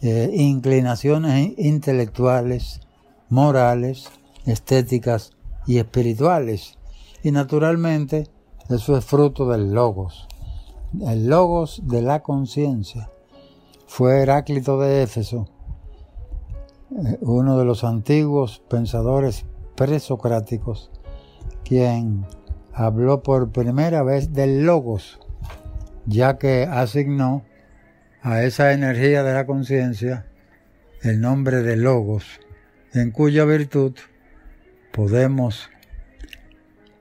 eh, 0.00 0.30
inclinaciones 0.32 1.54
intelectuales, 1.58 2.80
morales, 3.28 4.10
estéticas 4.46 5.32
y 5.66 5.78
espirituales. 5.78 6.78
Y 7.22 7.32
naturalmente 7.32 8.28
eso 8.68 8.96
es 8.96 9.04
fruto 9.04 9.48
del 9.48 9.72
logos. 9.72 10.28
El 11.00 11.28
logos 11.28 11.82
de 11.84 12.02
la 12.02 12.22
conciencia 12.22 13.10
fue 13.86 14.22
Heráclito 14.22 14.78
de 14.78 15.02
Éfeso, 15.02 15.46
eh, 16.90 17.18
uno 17.20 17.58
de 17.58 17.64
los 17.64 17.84
antiguos 17.84 18.62
pensadores 18.68 19.44
presocráticos, 19.74 20.90
quien 21.64 22.24
habló 22.72 23.22
por 23.22 23.50
primera 23.50 24.02
vez 24.02 24.32
del 24.32 24.64
logos, 24.64 25.18
ya 26.06 26.38
que 26.38 26.62
asignó 26.62 27.42
a 28.22 28.42
esa 28.42 28.72
energía 28.72 29.22
de 29.22 29.34
la 29.34 29.46
conciencia 29.46 30.26
el 31.02 31.20
nombre 31.20 31.62
de 31.62 31.76
Logos, 31.76 32.40
en 32.92 33.10
cuya 33.10 33.44
virtud 33.44 33.94
podemos 34.92 35.70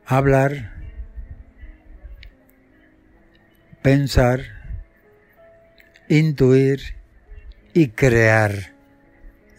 hablar, 0.05 0.73
pensar, 3.81 4.41
intuir 6.07 6.79
y 7.73 7.89
crear. 7.89 8.75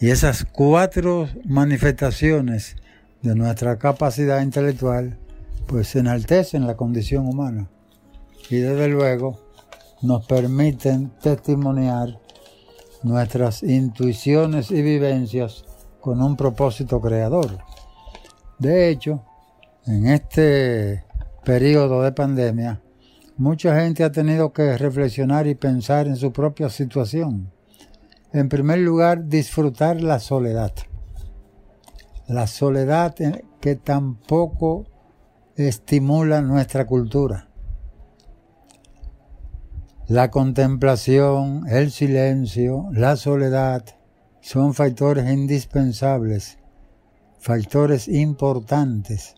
Y 0.01 0.11
esas 0.11 0.45
cuatro 0.45 1.29
manifestaciones 1.45 2.77
de 3.23 3.35
nuestra 3.35 3.79
capacidad 3.79 4.43
intelectual 4.43 5.19
pues 5.67 5.95
enaltecen 5.97 6.67
la 6.67 6.77
condición 6.77 7.27
humana 7.27 7.69
y 8.49 8.57
desde 8.57 8.89
luego 8.89 9.48
nos 10.03 10.27
permiten 10.27 11.11
testimoniar 11.21 12.21
nuestras 13.03 13.63
intuiciones 13.63 14.71
y 14.71 14.83
vivencias 14.83 15.65
con 16.01 16.23
un 16.23 16.37
propósito 16.37 17.01
creador. 17.01 17.59
De 18.59 18.89
hecho, 18.89 19.25
en 19.87 20.07
este 20.07 21.05
periodo 21.45 22.03
de 22.03 22.13
pandemia, 22.13 22.83
mucha 23.37 23.81
gente 23.81 24.05
ha 24.05 24.13
tenido 24.13 24.53
que 24.53 24.77
reflexionar 24.77 25.47
y 25.47 25.55
pensar 25.55 26.07
en 26.07 26.17
su 26.17 26.33
propia 26.33 26.69
situación. 26.69 27.53
En 28.33 28.49
primer 28.49 28.81
lugar, 28.81 29.29
disfrutar 29.29 30.01
la 30.01 30.19
soledad. 30.19 30.73
La 32.27 32.47
soledad 32.47 33.15
que 33.61 33.77
tampoco 33.77 34.85
estimula 35.57 36.43
nuestra 36.43 36.87
cultura. 36.87 37.48
La 40.09 40.31
contemplación, 40.31 41.67
el 41.69 41.91
silencio, 41.91 42.87
la 42.93 43.17
soledad 43.17 43.85
son 44.41 44.73
factores 44.73 45.31
indispensables, 45.31 46.59
factores 47.39 48.09
importantes 48.09 49.35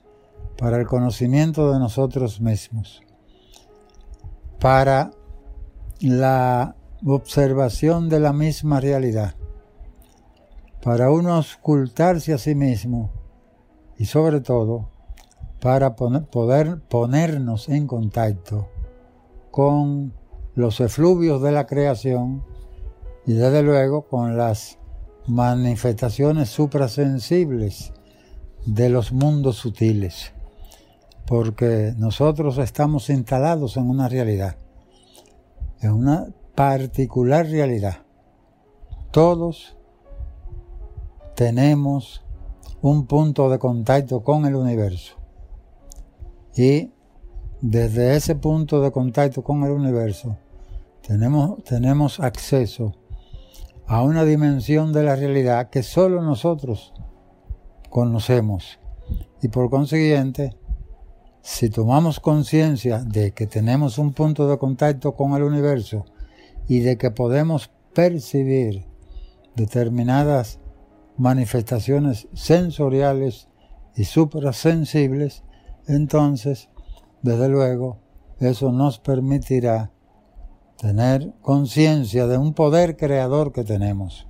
para 0.56 0.76
el 0.76 0.86
conocimiento 0.86 1.72
de 1.72 1.80
nosotros 1.80 2.40
mismos, 2.40 3.02
para 4.60 5.10
la 5.98 6.76
observación 7.04 8.08
de 8.08 8.20
la 8.20 8.32
misma 8.32 8.78
realidad, 8.78 9.34
para 10.84 11.10
uno 11.10 11.40
ocultarse 11.40 12.32
a 12.32 12.38
sí 12.38 12.54
mismo 12.54 13.10
y 13.98 14.04
sobre 14.04 14.40
todo 14.40 14.88
para 15.60 15.96
poder 15.96 16.80
ponernos 16.82 17.68
en 17.68 17.88
contacto 17.88 18.68
con 19.50 20.19
los 20.60 20.80
efluvios 20.80 21.42
de 21.42 21.52
la 21.52 21.66
creación 21.66 22.44
y 23.26 23.32
desde 23.32 23.62
luego 23.62 24.06
con 24.06 24.36
las 24.36 24.78
manifestaciones 25.26 26.48
suprasensibles 26.48 27.92
de 28.66 28.88
los 28.88 29.12
mundos 29.12 29.56
sutiles, 29.56 30.32
porque 31.26 31.94
nosotros 31.96 32.58
estamos 32.58 33.10
instalados 33.10 33.76
en 33.76 33.88
una 33.88 34.08
realidad, 34.08 34.56
en 35.80 35.92
una 35.92 36.28
particular 36.54 37.46
realidad. 37.46 37.98
Todos 39.10 39.76
tenemos 41.34 42.22
un 42.82 43.06
punto 43.06 43.48
de 43.50 43.58
contacto 43.58 44.22
con 44.22 44.46
el 44.46 44.54
universo 44.54 45.16
y 46.54 46.90
desde 47.60 48.16
ese 48.16 48.34
punto 48.34 48.80
de 48.80 48.90
contacto 48.90 49.42
con 49.42 49.62
el 49.64 49.70
universo 49.70 50.36
tenemos, 51.06 51.62
tenemos 51.64 52.20
acceso 52.20 52.94
a 53.86 54.02
una 54.02 54.24
dimensión 54.24 54.92
de 54.92 55.02
la 55.02 55.16
realidad 55.16 55.70
que 55.70 55.82
solo 55.82 56.22
nosotros 56.22 56.92
conocemos. 57.88 58.78
Y 59.42 59.48
por 59.48 59.68
consiguiente, 59.70 60.56
si 61.42 61.70
tomamos 61.70 62.20
conciencia 62.20 62.98
de 62.98 63.32
que 63.32 63.46
tenemos 63.46 63.98
un 63.98 64.12
punto 64.12 64.48
de 64.48 64.58
contacto 64.58 65.14
con 65.14 65.32
el 65.32 65.42
universo 65.42 66.04
y 66.68 66.80
de 66.80 66.96
que 66.98 67.10
podemos 67.10 67.70
percibir 67.94 68.86
determinadas 69.56 70.60
manifestaciones 71.16 72.28
sensoriales 72.32 73.48
y 73.96 74.04
suprasensibles, 74.04 75.42
entonces, 75.86 76.68
desde 77.22 77.48
luego, 77.48 77.98
eso 78.38 78.70
nos 78.70 79.00
permitirá 79.00 79.90
tener 80.80 81.34
conciencia 81.42 82.26
de 82.26 82.38
un 82.38 82.54
poder 82.54 82.96
creador 82.96 83.52
que 83.52 83.64
tenemos, 83.64 84.26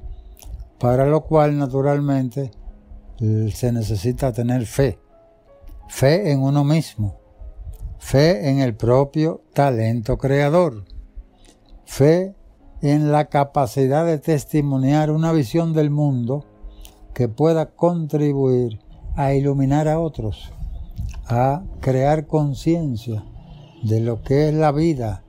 para 0.81 1.07
lo 1.07 1.25
cual 1.25 1.57
naturalmente 1.57 2.51
se 3.19 3.73
necesita 3.73 4.33
tener 4.33 4.67
fe, 4.67 4.99
fe 5.89 6.33
en 6.33 6.43
uno 6.43 6.65
mismo, 6.65 7.19
fe 7.99 8.49
en 8.51 8.59
el 8.59 8.75
propio 8.75 9.45
talento 9.55 10.19
creador, 10.19 10.85
fe 11.85 12.35
en 12.83 13.13
la 13.13 13.27
capacidad 13.27 14.05
de 14.05 14.19
testimoniar 14.19 15.13
una 15.13 15.33
visión 15.33 15.73
del 15.73 15.91
mundo 15.91 16.47
que 17.15 17.29
pueda 17.29 17.67
contribuir 17.67 18.81
a 19.15 19.35
iluminar 19.35 19.87
a 19.87 20.01
otros 20.01 20.53
a 21.27 21.63
crear 21.81 22.27
conciencia 22.27 23.23
de 23.85 24.01
lo 24.01 24.23
que 24.23 24.49
es 24.49 24.55
la 24.55 24.73
vida 24.73 25.23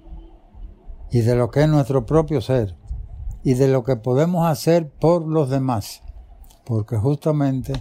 y 1.12 1.21
de 1.21 1.36
lo 1.36 1.52
que 1.52 1.63
es 1.63 1.67
nuestro 1.67 2.06
propio 2.06 2.41
ser 2.41 2.76
y 3.43 3.56
de 3.56 3.67
lo 3.67 3.84
que 3.84 3.97
podemos 3.97 4.47
hacer 4.47 4.89
por 4.89 5.28
los 5.28 5.50
demás. 5.50 6.02
Porque 6.65 6.97
justamente 6.97 7.74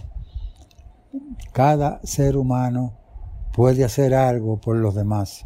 cada 1.53 2.01
ser 2.03 2.35
humano 2.35 2.97
puede 3.53 3.83
hacer 3.83 4.13
algo 4.13 4.59
por 4.59 4.75
los 4.77 4.95
demás. 4.95 5.45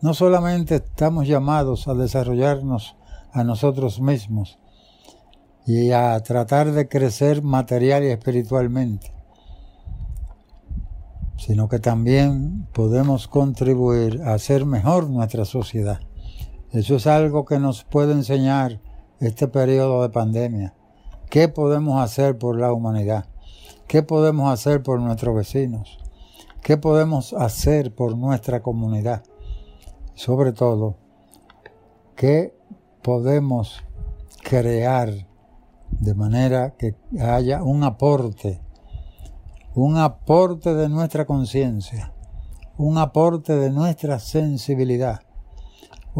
No 0.00 0.14
solamente 0.14 0.76
estamos 0.76 1.26
llamados 1.26 1.88
a 1.88 1.94
desarrollarnos 1.94 2.96
a 3.32 3.44
nosotros 3.44 4.00
mismos 4.00 4.58
y 5.66 5.92
a 5.92 6.18
tratar 6.20 6.72
de 6.72 6.88
crecer 6.88 7.42
material 7.42 8.04
y 8.04 8.08
espiritualmente, 8.08 9.12
sino 11.36 11.68
que 11.68 11.78
también 11.78 12.66
podemos 12.72 13.28
contribuir 13.28 14.22
a 14.22 14.34
hacer 14.34 14.64
mejor 14.64 15.10
nuestra 15.10 15.44
sociedad. 15.44 16.00
Eso 16.72 16.96
es 16.96 17.06
algo 17.06 17.44
que 17.44 17.58
nos 17.58 17.84
puede 17.84 18.12
enseñar 18.12 18.80
este 19.20 19.48
periodo 19.48 20.02
de 20.02 20.10
pandemia. 20.10 20.74
¿Qué 21.30 21.48
podemos 21.48 22.02
hacer 22.02 22.38
por 22.38 22.58
la 22.58 22.72
humanidad? 22.72 23.26
¿Qué 23.86 24.02
podemos 24.02 24.52
hacer 24.52 24.82
por 24.82 25.00
nuestros 25.00 25.34
vecinos? 25.34 25.98
¿Qué 26.62 26.76
podemos 26.76 27.32
hacer 27.32 27.94
por 27.94 28.16
nuestra 28.16 28.62
comunidad? 28.62 29.22
Sobre 30.14 30.52
todo, 30.52 30.96
¿qué 32.16 32.54
podemos 33.02 33.82
crear 34.42 35.26
de 35.90 36.14
manera 36.14 36.74
que 36.76 36.94
haya 37.18 37.62
un 37.62 37.82
aporte 37.84 38.60
un 39.74 39.96
aporte 39.96 40.74
de 40.74 40.88
nuestra 40.88 41.24
conciencia, 41.24 42.12
un 42.76 42.98
aporte 42.98 43.54
de 43.54 43.70
nuestra 43.70 44.18
sensibilidad, 44.18 45.20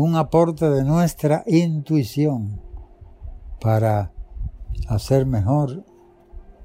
un 0.01 0.15
aporte 0.15 0.71
de 0.71 0.85
nuestra 0.85 1.43
intuición 1.49 2.61
para 3.61 4.13
hacer 4.87 5.27
mejor 5.27 5.85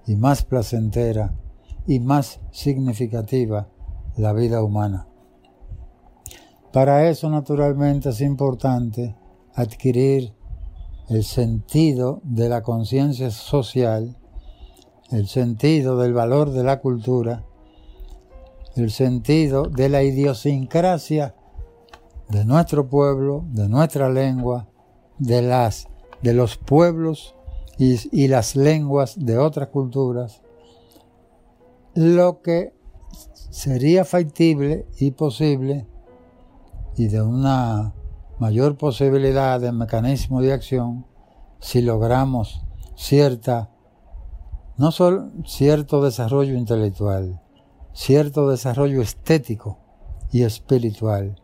y 0.06 0.16
más 0.16 0.44
placentera 0.44 1.34
y 1.88 2.00
más 2.00 2.40
significativa 2.52 3.70
la 4.18 4.34
vida 4.34 4.64
humana. 4.64 5.08
Para 6.72 7.10
eso 7.10 7.28
naturalmente 7.32 8.10
es 8.10 8.22
importante 8.22 9.16
adquirir 9.56 10.36
el 11.10 11.24
sentido 11.24 12.22
de 12.24 12.50
la 12.50 12.62
conciencia 12.62 13.32
social 13.32 14.16
el 15.10 15.28
sentido 15.28 15.98
del 15.98 16.14
valor 16.14 16.52
de 16.52 16.64
la 16.64 16.80
cultura, 16.82 17.44
el 18.76 18.92
sentido 18.92 19.64
de 19.64 19.90
la 19.90 20.04
idiosincrasia 20.04 21.36
de 22.34 22.46
nuestro 22.46 22.90
pueblo, 22.90 23.46
de 23.52 23.70
nuestra 23.70 24.10
lengua, 24.10 24.68
de, 25.20 25.44
las, 25.44 25.88
de 26.24 26.34
los 26.34 26.58
pueblos 26.58 27.36
y, 27.78 28.00
y 28.12 28.28
las 28.28 28.56
lenguas 28.56 29.14
de 29.24 29.38
otras 29.38 29.68
culturas, 29.68 30.42
lo 31.94 32.42
que 32.42 32.74
sería 33.52 34.04
factible 34.04 34.88
y 34.98 35.12
posible 35.12 35.88
y 36.98 37.08
de 37.08 37.22
una 37.22 37.94
mayor 38.40 38.78
posibilidad 38.78 39.60
de 39.60 39.72
mecanismo 39.72 40.42
de 40.42 40.54
acción 40.54 41.06
si 41.60 41.84
logramos 41.84 42.66
cierta 42.96 43.70
no 44.76 44.92
solo 44.92 45.30
cierto 45.46 46.04
desarrollo 46.04 46.56
intelectual, 46.56 47.40
cierto 47.94 48.50
desarrollo 48.50 49.04
estético 49.04 49.78
y 50.32 50.42
espiritual, 50.42 51.40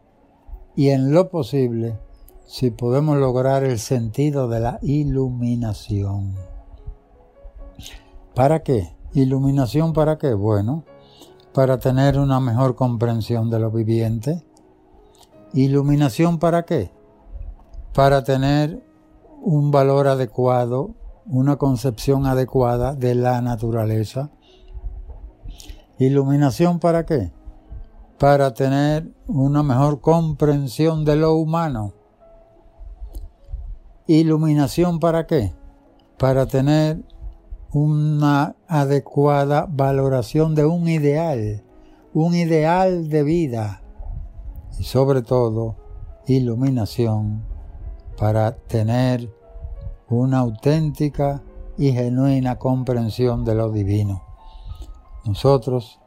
y 0.76 0.90
en 0.90 1.12
lo 1.12 1.30
posible, 1.30 1.98
si 2.46 2.72
podemos 2.72 3.18
lograr 3.18 3.64
el 3.64 3.80
sentido 3.80 4.48
de 4.48 4.60
la 4.60 4.80
iluminación. 4.82 6.36
¿Para 8.34 8.64
qué? 8.64 8.96
¿Iluminación 9.14 9.94
para 9.94 10.18
qué? 10.18 10.34
Bueno, 10.34 10.84
para 11.54 11.80
tener 11.80 12.18
una 12.18 12.40
mejor 12.40 12.76
comprensión 12.76 13.50
de 13.50 13.60
lo 13.60 13.72
viviente. 13.72 14.44
¿Iluminación 15.54 16.40
para 16.40 16.64
qué? 16.64 16.92
Para 17.94 18.24
tener 18.24 18.84
un 19.42 19.72
valor 19.72 20.08
adecuado, 20.08 20.96
una 21.26 21.58
concepción 21.58 22.26
adecuada 22.26 22.96
de 22.96 23.16
la 23.16 23.42
naturaleza. 23.42 24.32
¿Iluminación 25.98 26.80
para 26.80 27.06
qué? 27.06 27.32
Para 28.20 28.54
tener 28.54 29.10
una 29.28 29.64
mejor 29.64 30.02
comprensión 30.02 31.06
de 31.06 31.16
lo 31.16 31.36
humano. 31.36 31.94
¿Iluminación 34.08 35.00
para 35.00 35.26
qué? 35.26 35.54
Para 36.18 36.46
tener 36.46 37.02
una 37.72 38.56
adecuada 38.68 39.68
valoración 39.70 40.54
de 40.54 40.66
un 40.66 40.90
ideal, 40.90 41.64
un 42.14 42.36
ideal 42.36 43.08
de 43.08 43.24
vida 43.24 43.84
y 44.80 44.84
sobre 44.84 45.22
todo 45.22 45.78
iluminación 46.28 47.44
para 48.18 48.58
tener 48.58 49.34
una 50.10 50.40
auténtica 50.40 51.42
y 51.78 51.94
genuina 51.94 52.58
comprensión 52.58 53.46
de 53.46 53.56
lo 53.56 53.72
divino. 53.72 54.24
Nosotros 55.26 55.99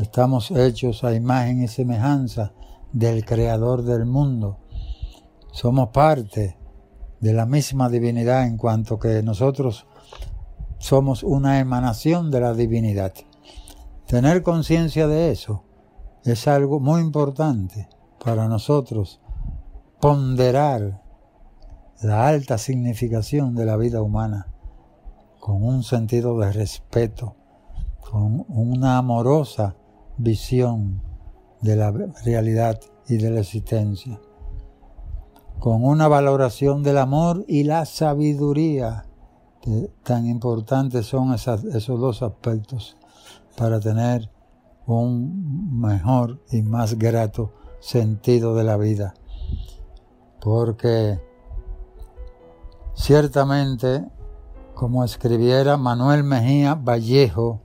estamos 0.00 0.50
hechos 0.50 1.04
a 1.04 1.14
imagen 1.14 1.62
y 1.62 1.68
semejanza 1.68 2.52
del 2.92 3.24
Creador 3.24 3.82
del 3.82 4.06
mundo. 4.06 4.58
Somos 5.52 5.90
parte 5.90 6.56
de 7.20 7.32
la 7.34 7.44
misma 7.44 7.88
divinidad 7.88 8.46
en 8.46 8.56
cuanto 8.56 8.98
que 8.98 9.22
nosotros 9.22 9.86
somos 10.78 11.22
una 11.22 11.58
emanación 11.58 12.30
de 12.30 12.40
la 12.40 12.54
divinidad. 12.54 13.12
Tener 14.06 14.42
conciencia 14.42 15.06
de 15.06 15.30
eso 15.30 15.64
es 16.24 16.48
algo 16.48 16.80
muy 16.80 17.02
importante 17.02 17.88
para 18.24 18.48
nosotros 18.48 19.20
ponderar 20.00 21.02
la 22.02 22.26
alta 22.26 22.56
significación 22.56 23.54
de 23.54 23.66
la 23.66 23.76
vida 23.76 24.00
humana 24.00 24.48
con 25.38 25.62
un 25.62 25.82
sentido 25.82 26.38
de 26.38 26.52
respeto, 26.52 27.36
con 28.00 28.46
una 28.48 28.96
amorosa 28.96 29.76
visión 30.22 31.02
de 31.60 31.76
la 31.76 31.90
realidad 32.24 32.80
y 33.08 33.16
de 33.16 33.30
la 33.30 33.40
existencia, 33.40 34.20
con 35.58 35.84
una 35.84 36.08
valoración 36.08 36.82
del 36.82 36.98
amor 36.98 37.44
y 37.48 37.64
la 37.64 37.84
sabiduría, 37.84 39.06
que 39.60 39.90
tan 40.02 40.26
importantes 40.26 41.06
son 41.06 41.34
esos 41.34 42.00
dos 42.00 42.22
aspectos 42.22 42.96
para 43.56 43.78
tener 43.80 44.30
un 44.86 45.78
mejor 45.80 46.40
y 46.50 46.62
más 46.62 46.94
grato 46.94 47.52
sentido 47.80 48.54
de 48.54 48.64
la 48.64 48.76
vida. 48.76 49.14
Porque 50.40 51.20
Ciertamente, 53.00 54.06
como 54.74 55.04
escribiera 55.04 55.78
Manuel 55.78 56.22
Mejía 56.22 56.74
Vallejo 56.74 57.62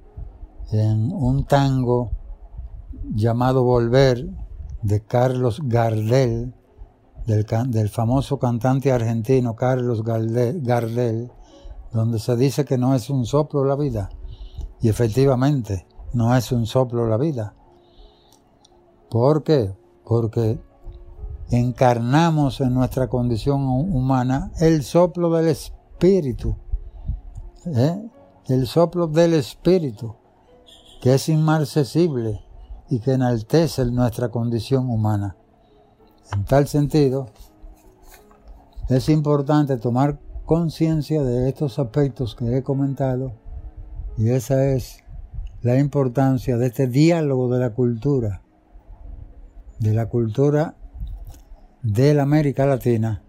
en 0.72 1.12
un 1.12 1.44
tango 1.44 2.12
llamado 3.14 3.64
Volver 3.64 4.28
de 4.82 5.04
Carlos 5.04 5.62
Gardel, 5.64 6.54
del, 7.26 7.90
famoso 7.90 8.38
cantante 8.38 8.92
argentino 8.92 9.56
Carlos 9.56 10.04
Gardel, 10.04 11.32
donde 11.92 12.20
se 12.20 12.36
dice 12.36 12.66
que 12.66 12.78
no 12.78 12.94
es 12.94 13.10
un 13.10 13.26
soplo 13.26 13.66
la 13.66 13.76
vida. 13.76 14.10
Y 14.82 14.90
efectivamente, 14.90 15.88
no 16.14 16.36
es 16.36 16.52
un 16.52 16.68
soplo 16.68 17.08
la 17.08 17.18
vida. 17.18 17.56
¿Por 19.10 19.44
qué? 19.44 19.74
Porque 20.04 20.60
encarnamos 21.50 22.62
en 22.62 22.74
nuestra 22.74 23.08
condición 23.08 23.66
humana 23.66 24.52
el 24.60 24.84
soplo 24.84 25.32
del 25.32 25.48
Espíritu, 25.48 26.56
¿eh? 27.66 28.08
el 28.48 28.68
soplo 28.68 29.08
del 29.08 29.34
Espíritu, 29.34 30.16
que 31.02 31.16
es 31.16 31.30
inmarcesible 31.30 32.45
y 32.90 33.00
que 33.00 33.14
enaltece 33.14 33.86
nuestra 33.86 34.30
condición 34.30 34.90
humana. 34.90 35.36
En 36.34 36.46
tal 36.46 36.68
sentido, 36.68 37.28
es 38.90 39.10
importante 39.10 39.78
tomar 39.78 40.20
conciencia 40.46 41.24
de 41.24 41.50
estos 41.50 41.80
aspectos 41.80 42.36
que 42.36 42.58
he 42.58 42.64
comentado 42.64 43.34
y 44.18 44.30
esa 44.30 44.66
es 44.66 45.04
la 45.62 45.80
importancia 45.80 46.58
de 46.58 46.68
este 46.68 46.88
diálogo 46.88 47.50
de 47.50 47.60
la 47.60 47.72
cultura, 47.72 48.44
de 49.80 49.94
la 49.94 50.08
cultura 50.08 50.76
de 51.82 52.14
la 52.14 52.24
América 52.24 52.66
Latina, 52.66 53.24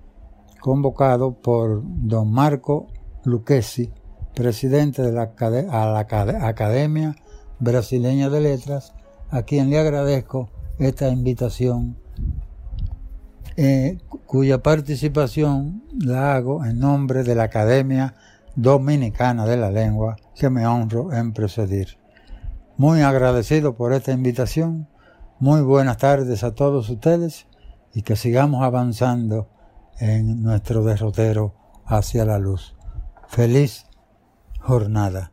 convocado 0.61 1.41
por 1.41 1.83
don 1.85 2.31
Marco 2.31 2.89
Lucchesi, 3.25 3.91
presidente 4.35 5.03
de 5.03 5.13
la, 5.13 5.35
Academia 6.43 7.17
Brasileña 7.59 8.29
de 8.29 8.41
Letras, 8.41 8.93
a 9.31 9.43
quien 9.43 9.71
le 9.71 9.79
agradezco 9.79 10.51
esta 10.79 11.09
invitación, 11.09 11.97
eh, 13.57 13.99
cuya 14.27 14.63
participación 14.63 15.83
la 15.99 16.35
hago 16.35 16.65
en 16.65 16.79
nombre 16.79 17.25
de 17.25 17.35
la 17.35 17.45
Academia 17.45 18.15
Dominicana 18.55 19.47
de 19.47 19.57
la 19.57 19.71
Lengua, 19.71 20.17
que 20.35 20.51
me 20.51 20.67
honro 20.67 21.13
en 21.13 21.33
precedir. 21.33 21.99
Muy 22.77 23.01
agradecido 23.01 23.75
por 23.75 23.93
esta 23.93 24.13
invitación. 24.13 24.89
Muy 25.39 25.63
buenas 25.63 25.99
tardes 25.99 26.45
a 26.45 26.55
todos 26.55 26.89
ustedes 26.91 27.47
y 27.95 28.03
que 28.03 28.17
sigamos 28.17 28.63
avanzando 28.63 29.49
en 29.99 30.43
nuestro 30.43 30.85
derrotero 30.85 31.55
hacia 31.87 32.25
la 32.25 32.39
luz. 32.39 32.75
Feliz 33.29 33.87
jornada. 34.61 35.33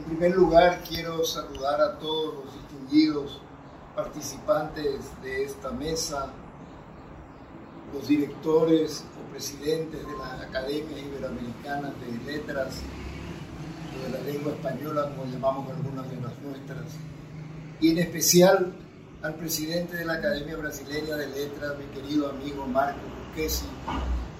En 0.00 0.16
primer 0.16 0.34
lugar, 0.34 0.82
quiero 0.88 1.22
saludar 1.26 1.78
a 1.78 1.98
todos 1.98 2.36
los 2.36 2.54
distinguidos 2.54 3.38
participantes 3.94 5.04
de 5.22 5.44
esta 5.44 5.70
mesa, 5.72 6.30
los 7.92 8.08
directores 8.08 9.04
o 9.20 9.30
presidentes 9.30 10.00
de 10.00 10.16
las 10.16 10.40
academias 10.40 11.02
iberoamericanas 11.02 11.92
de 12.00 12.32
letras, 12.32 12.76
de 14.02 14.08
la 14.08 14.24
lengua 14.24 14.52
española, 14.52 15.12
como 15.14 15.30
llamamos 15.30 15.70
algunas 15.70 16.10
de 16.10 16.16
las 16.16 16.38
nuestras 16.40 16.86
y 17.78 17.90
en 17.90 17.98
especial 17.98 18.72
al 19.22 19.34
presidente 19.34 19.98
de 19.98 20.06
la 20.06 20.14
Academia 20.14 20.56
Brasileña 20.56 21.16
de 21.16 21.26
Letras, 21.28 21.76
mi 21.78 21.84
querido 21.94 22.30
amigo 22.30 22.66
Marco 22.66 23.00
Lucchesi, 23.28 23.66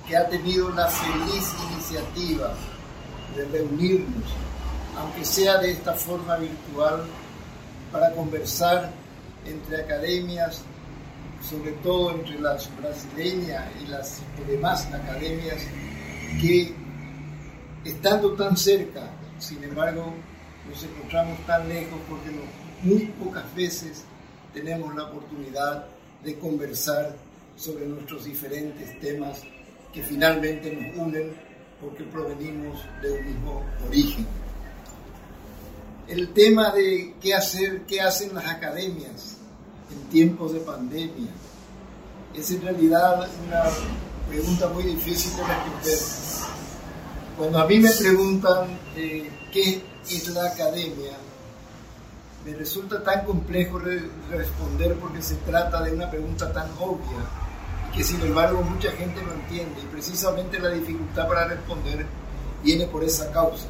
que 0.08 0.16
ha 0.16 0.26
tenido 0.26 0.70
la 0.70 0.88
feliz 0.88 1.54
iniciativa 1.70 2.54
de 3.36 3.44
reunirnos, 3.44 4.24
aunque 5.00 5.24
sea 5.24 5.58
de 5.58 5.70
esta 5.70 5.94
forma 5.94 6.36
virtual, 6.36 7.04
para 7.90 8.12
conversar 8.12 8.90
entre 9.44 9.82
academias, 9.82 10.62
sobre 11.48 11.72
todo 11.82 12.12
entre 12.12 12.38
las 12.38 12.68
brasileñas 12.76 13.64
y 13.82 13.86
las 13.86 14.20
demás 14.46 14.86
academias, 14.92 15.56
que 16.40 16.74
estando 17.84 18.32
tan 18.34 18.56
cerca, 18.56 19.10
sin 19.38 19.64
embargo, 19.64 20.12
nos 20.68 20.84
encontramos 20.84 21.38
tan 21.46 21.68
lejos 21.68 21.98
porque 22.08 22.30
muy 22.82 23.06
pocas 23.24 23.54
veces 23.54 24.04
tenemos 24.52 24.94
la 24.94 25.04
oportunidad 25.04 25.86
de 26.22 26.38
conversar 26.38 27.16
sobre 27.56 27.86
nuestros 27.86 28.24
diferentes 28.26 29.00
temas 29.00 29.42
que 29.92 30.02
finalmente 30.02 30.72
nos 30.72 31.06
unen 31.06 31.32
porque 31.80 32.04
provenimos 32.04 32.78
de 33.02 33.12
un 33.12 33.24
mismo 33.24 33.64
origen. 33.88 34.26
El 36.10 36.32
tema 36.32 36.72
de 36.72 37.14
qué 37.20 37.34
hacer, 37.34 37.82
qué 37.82 38.00
hacen 38.00 38.34
las 38.34 38.44
academias 38.44 39.36
en 39.92 40.08
tiempos 40.10 40.52
de 40.52 40.58
pandemia, 40.58 41.30
es 42.34 42.50
en 42.50 42.62
realidad 42.62 43.28
una 43.46 43.62
pregunta 44.28 44.66
muy 44.70 44.82
difícil 44.82 45.36
de 45.36 45.44
responder. 45.44 45.98
Cuando 47.38 47.58
a 47.60 47.66
mí 47.66 47.78
me 47.78 47.92
preguntan 47.92 48.76
eh, 48.96 49.30
qué 49.52 49.84
es 50.10 50.28
la 50.30 50.46
academia, 50.46 51.12
me 52.44 52.54
resulta 52.54 53.04
tan 53.04 53.24
complejo 53.24 53.78
responder 54.30 54.96
porque 54.96 55.22
se 55.22 55.36
trata 55.36 55.80
de 55.80 55.92
una 55.92 56.10
pregunta 56.10 56.52
tan 56.52 56.70
obvia 56.80 57.22
y 57.88 57.96
que 57.96 58.02
sin 58.02 58.20
embargo 58.22 58.62
mucha 58.62 58.90
gente 58.90 59.22
no 59.22 59.32
entiende 59.32 59.80
y 59.80 59.86
precisamente 59.86 60.58
la 60.58 60.70
dificultad 60.70 61.28
para 61.28 61.44
responder 61.46 62.04
viene 62.64 62.88
por 62.88 63.04
esa 63.04 63.30
causa. 63.30 63.68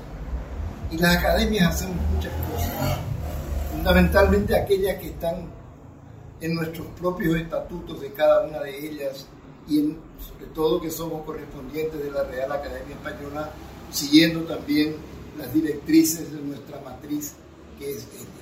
Y 0.90 0.98
las 0.98 1.16
academias 1.16 1.74
hacen 1.74 1.90
muchas 2.14 2.33
cosas, 2.50 2.98
fundamentalmente 3.72 4.57
aquellas 4.57 4.96
que 4.98 5.07
están 5.07 5.46
en 6.40 6.55
nuestros 6.55 6.87
propios 6.98 7.37
estatutos 7.37 8.00
de 8.00 8.12
cada 8.12 8.46
una 8.46 8.61
de 8.61 8.87
ellas 8.87 9.26
y 9.68 9.94
sobre 10.26 10.46
todo 10.53 10.81
que 10.81 10.90
somos 10.90 11.24
correspondientes 11.24 12.03
de 12.03 12.11
la 12.11 12.24
Real 12.24 12.50
Academia 12.50 12.96
Española, 12.96 13.50
siguiendo 13.92 14.40
también 14.42 14.96
las 15.38 15.53
directrices 15.53 16.33
de 16.33 16.40
nuestra 16.40 16.81
matriz, 16.81 17.35
que 17.79 17.90
es 17.90 17.98
esta. 17.98 18.40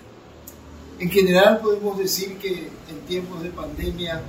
En 1.01 1.11
general 1.11 1.59
podemos 1.59 1.99
decir 1.99 2.39
que 2.39 2.69
en 2.89 3.01
tiempos 3.07 3.43
de 3.43 3.51
pandemia 3.51 4.23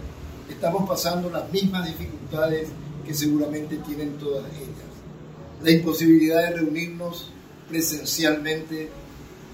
estamos 0.49 0.87
pasando 0.87 1.29
las 1.29 1.49
mismas 1.51 1.85
dificultades 1.85 2.69
que 3.05 3.13
seguramente 3.13 3.77
tienen 3.77 4.17
todas 4.17 4.45
ellas. 4.53 4.89
La 5.63 5.71
imposibilidad 5.71 6.43
de 6.43 6.57
reunirnos 6.57 7.31
presencialmente, 7.69 8.89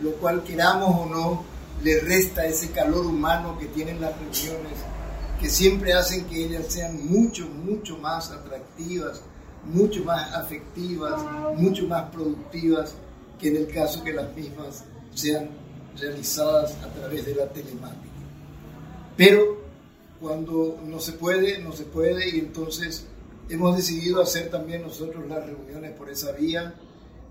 lo 0.01 0.13
cual 0.13 0.43
queramos 0.43 0.89
o 0.89 1.05
no, 1.05 1.43
le 1.83 1.99
resta 1.99 2.45
ese 2.45 2.71
calor 2.71 3.05
humano 3.05 3.57
que 3.59 3.65
tienen 3.67 4.01
las 4.01 4.13
reuniones, 4.17 4.79
que 5.39 5.49
siempre 5.49 5.93
hacen 5.93 6.25
que 6.25 6.45
ellas 6.45 6.65
sean 6.69 7.05
mucho, 7.07 7.47
mucho 7.47 7.97
más 7.97 8.31
atractivas, 8.31 9.21
mucho 9.65 10.03
más 10.03 10.33
afectivas, 10.33 11.21
mucho 11.57 11.87
más 11.87 12.09
productivas 12.09 12.95
que 13.39 13.49
en 13.49 13.57
el 13.57 13.67
caso 13.67 14.03
que 14.03 14.13
las 14.13 14.33
mismas 14.35 14.85
sean 15.13 15.49
realizadas 15.97 16.75
a 16.83 16.87
través 16.93 17.25
de 17.25 17.35
la 17.35 17.47
telemática. 17.47 17.99
Pero 19.17 19.65
cuando 20.21 20.79
no 20.85 20.99
se 20.99 21.13
puede, 21.13 21.59
no 21.59 21.73
se 21.73 21.83
puede 21.83 22.29
y 22.29 22.39
entonces 22.39 23.05
hemos 23.49 23.75
decidido 23.75 24.21
hacer 24.21 24.49
también 24.49 24.81
nosotros 24.81 25.27
las 25.27 25.45
reuniones 25.45 25.91
por 25.91 26.09
esa 26.09 26.31
vía 26.31 26.73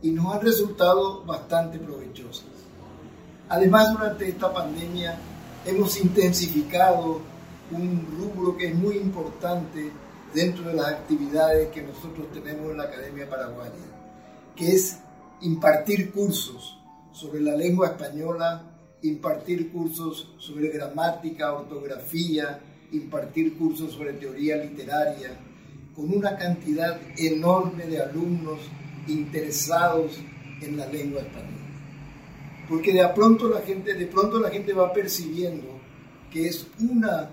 y 0.03 0.11
nos 0.11 0.35
han 0.35 0.43
resultado 0.43 1.25
bastante 1.25 1.79
provechosas. 1.79 2.47
Además, 3.49 3.93
durante 3.93 4.29
esta 4.29 4.53
pandemia 4.53 5.19
hemos 5.65 5.99
intensificado 6.01 7.21
un 7.71 8.07
rubro 8.19 8.57
que 8.57 8.69
es 8.69 8.75
muy 8.75 8.97
importante 8.97 9.91
dentro 10.35 10.65
de 10.65 10.75
las 10.75 10.89
actividades 10.89 11.69
que 11.69 11.83
nosotros 11.83 12.27
tenemos 12.33 12.71
en 12.71 12.77
la 12.79 12.85
Academia 12.85 13.29
Paraguaya, 13.29 13.73
que 14.57 14.73
es 14.73 14.99
impartir 15.41 16.11
cursos 16.13 16.79
sobre 17.13 17.41
la 17.41 17.57
lengua 17.57 17.89
española, 17.89 18.63
impartir 19.03 19.71
cursos 19.71 20.35
sobre 20.39 20.69
gramática, 20.69 21.53
ortografía, 21.53 22.61
impartir 22.93 23.57
cursos 23.57 23.93
sobre 23.93 24.15
teoría 24.15 24.57
literaria, 24.57 25.39
con 25.95 26.13
una 26.13 26.37
cantidad 26.37 26.99
enorme 27.17 27.87
de 27.87 28.03
alumnos 28.03 28.59
interesados 29.07 30.19
en 30.61 30.77
la 30.77 30.87
lengua 30.87 31.21
española. 31.21 31.51
Porque 32.69 32.93
de 32.93 33.07
pronto 33.09 33.49
la 33.49 33.61
gente, 33.61 33.95
de 33.95 34.07
pronto 34.07 34.39
la 34.39 34.51
gente 34.51 34.73
va 34.73 34.93
percibiendo 34.93 35.81
que 36.31 36.49
es 36.49 36.67
una 36.81 37.31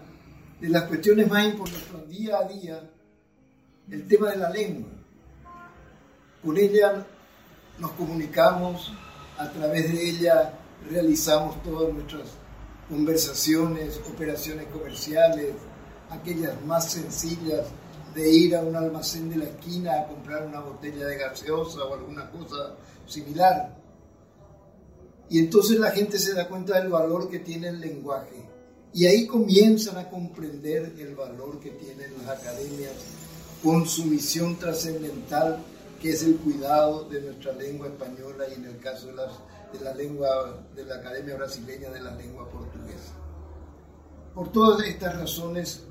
de 0.59 0.69
las 0.69 0.83
cuestiones 0.83 1.29
más 1.29 1.45
importantes 1.45 1.91
día 2.09 2.37
a 2.37 2.47
día 2.47 2.89
el 3.89 4.07
tema 4.07 4.29
de 4.31 4.37
la 4.37 4.49
lengua. 4.49 4.89
Con 6.43 6.57
ella 6.57 7.05
nos 7.79 7.91
comunicamos, 7.91 8.91
a 9.37 9.49
través 9.51 9.91
de 9.91 10.09
ella 10.09 10.53
realizamos 10.89 11.61
todas 11.63 11.93
nuestras 11.93 12.29
conversaciones, 12.89 13.99
operaciones 14.13 14.67
comerciales, 14.67 15.53
aquellas 16.09 16.61
más 16.65 16.91
sencillas 16.91 17.67
de 18.13 18.31
ir 18.31 18.55
a 18.55 18.61
un 18.61 18.75
almacén 18.75 19.29
de 19.29 19.37
la 19.37 19.45
esquina 19.45 20.01
a 20.01 20.07
comprar 20.07 20.45
una 20.45 20.59
botella 20.59 21.07
de 21.07 21.17
gaseosa 21.17 21.85
o 21.85 21.93
alguna 21.93 22.29
cosa 22.29 22.75
similar. 23.07 23.77
Y 25.29 25.39
entonces 25.39 25.79
la 25.79 25.91
gente 25.91 26.19
se 26.19 26.33
da 26.33 26.47
cuenta 26.47 26.79
del 26.79 26.89
valor 26.89 27.29
que 27.29 27.39
tiene 27.39 27.69
el 27.69 27.79
lenguaje. 27.79 28.45
Y 28.93 29.05
ahí 29.05 29.25
comienzan 29.25 29.97
a 29.97 30.09
comprender 30.09 30.93
el 30.97 31.15
valor 31.15 31.59
que 31.59 31.71
tienen 31.71 32.13
las 32.17 32.39
academias 32.39 32.91
con 33.63 33.87
su 33.87 34.05
misión 34.05 34.57
trascendental 34.57 35.63
que 36.01 36.09
es 36.09 36.23
el 36.23 36.37
cuidado 36.37 37.03
de 37.03 37.21
nuestra 37.21 37.53
lengua 37.53 37.87
española 37.87 38.45
y 38.49 38.55
en 38.55 38.65
el 38.65 38.79
caso 38.79 39.07
de, 39.07 39.77
de 39.77 39.85
la 39.85 39.93
lengua 39.93 40.65
de 40.75 40.83
la 40.83 40.95
Academia 40.95 41.35
Brasileña 41.35 41.91
de 41.91 42.01
la 42.01 42.15
Lengua 42.15 42.49
Portuguesa. 42.49 43.13
Por 44.33 44.51
todas 44.51 44.87
estas 44.87 45.19
razones 45.19 45.83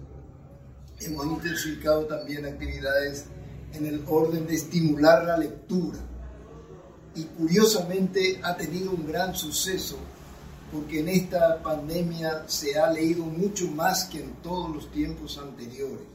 hemos 1.00 1.26
intensificado 1.26 2.06
también 2.06 2.46
actividades 2.46 3.24
en 3.72 3.86
el 3.86 4.04
orden 4.06 4.46
de 4.46 4.54
estimular 4.54 5.24
la 5.24 5.36
lectura 5.36 5.98
y 7.14 7.24
curiosamente 7.24 8.40
ha 8.42 8.56
tenido 8.56 8.90
un 8.92 9.06
gran 9.06 9.34
suceso 9.34 9.96
porque 10.72 11.00
en 11.00 11.08
esta 11.08 11.60
pandemia 11.62 12.44
se 12.46 12.78
ha 12.78 12.92
leído 12.92 13.24
mucho 13.24 13.66
más 13.68 14.04
que 14.04 14.20
en 14.20 14.34
todos 14.42 14.72
los 14.74 14.90
tiempos 14.92 15.36
anteriores. 15.38 16.06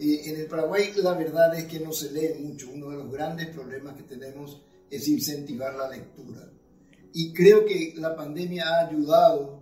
Eh, 0.00 0.22
en 0.24 0.40
el 0.40 0.46
Paraguay 0.46 0.92
la 0.96 1.12
verdad 1.12 1.54
es 1.56 1.66
que 1.66 1.78
no 1.78 1.92
se 1.92 2.10
lee 2.10 2.42
mucho. 2.42 2.68
Uno 2.72 2.90
de 2.90 2.96
los 2.96 3.12
grandes 3.12 3.48
problemas 3.48 3.94
que 3.94 4.02
tenemos 4.02 4.60
es 4.90 5.06
incentivar 5.06 5.74
la 5.74 5.88
lectura. 5.88 6.50
Y 7.12 7.32
creo 7.32 7.64
que 7.64 7.94
la 7.96 8.16
pandemia 8.16 8.68
ha 8.68 8.88
ayudado, 8.88 9.60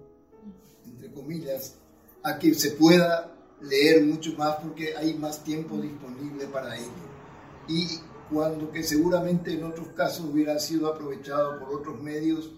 entre 0.86 1.12
comillas, 1.12 1.74
a 2.22 2.38
que 2.38 2.54
se 2.54 2.72
pueda 2.72 3.33
leer 3.60 4.04
mucho 4.04 4.32
más 4.36 4.56
porque 4.56 4.96
hay 4.96 5.14
más 5.14 5.42
tiempo 5.42 5.76
disponible 5.78 6.46
para 6.46 6.76
ello. 6.76 6.90
Y 7.68 7.86
cuando 8.30 8.70
que 8.70 8.82
seguramente 8.82 9.52
en 9.52 9.64
otros 9.64 9.88
casos 9.96 10.26
hubiera 10.26 10.58
sido 10.58 10.92
aprovechado 10.92 11.58
por 11.58 11.80
otros 11.80 12.00
medios, 12.02 12.50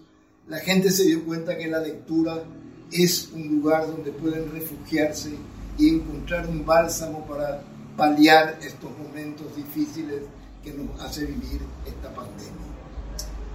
la 0.47 0.59
gente 0.59 0.91
se 0.91 1.03
dio 1.03 1.23
cuenta 1.25 1.57
que 1.57 1.67
la 1.67 1.79
lectura 1.79 2.43
es 2.91 3.29
un 3.33 3.47
lugar 3.47 3.87
donde 3.87 4.11
pueden 4.11 4.51
refugiarse 4.51 5.31
y 5.77 5.89
encontrar 5.89 6.47
un 6.47 6.65
bálsamo 6.65 7.25
para 7.25 7.61
paliar 7.95 8.57
estos 8.61 8.91
momentos 8.97 9.55
difíciles 9.55 10.21
que 10.63 10.73
nos 10.73 10.99
hace 11.01 11.25
vivir 11.25 11.61
esta 11.85 12.13
pandemia. 12.13 12.53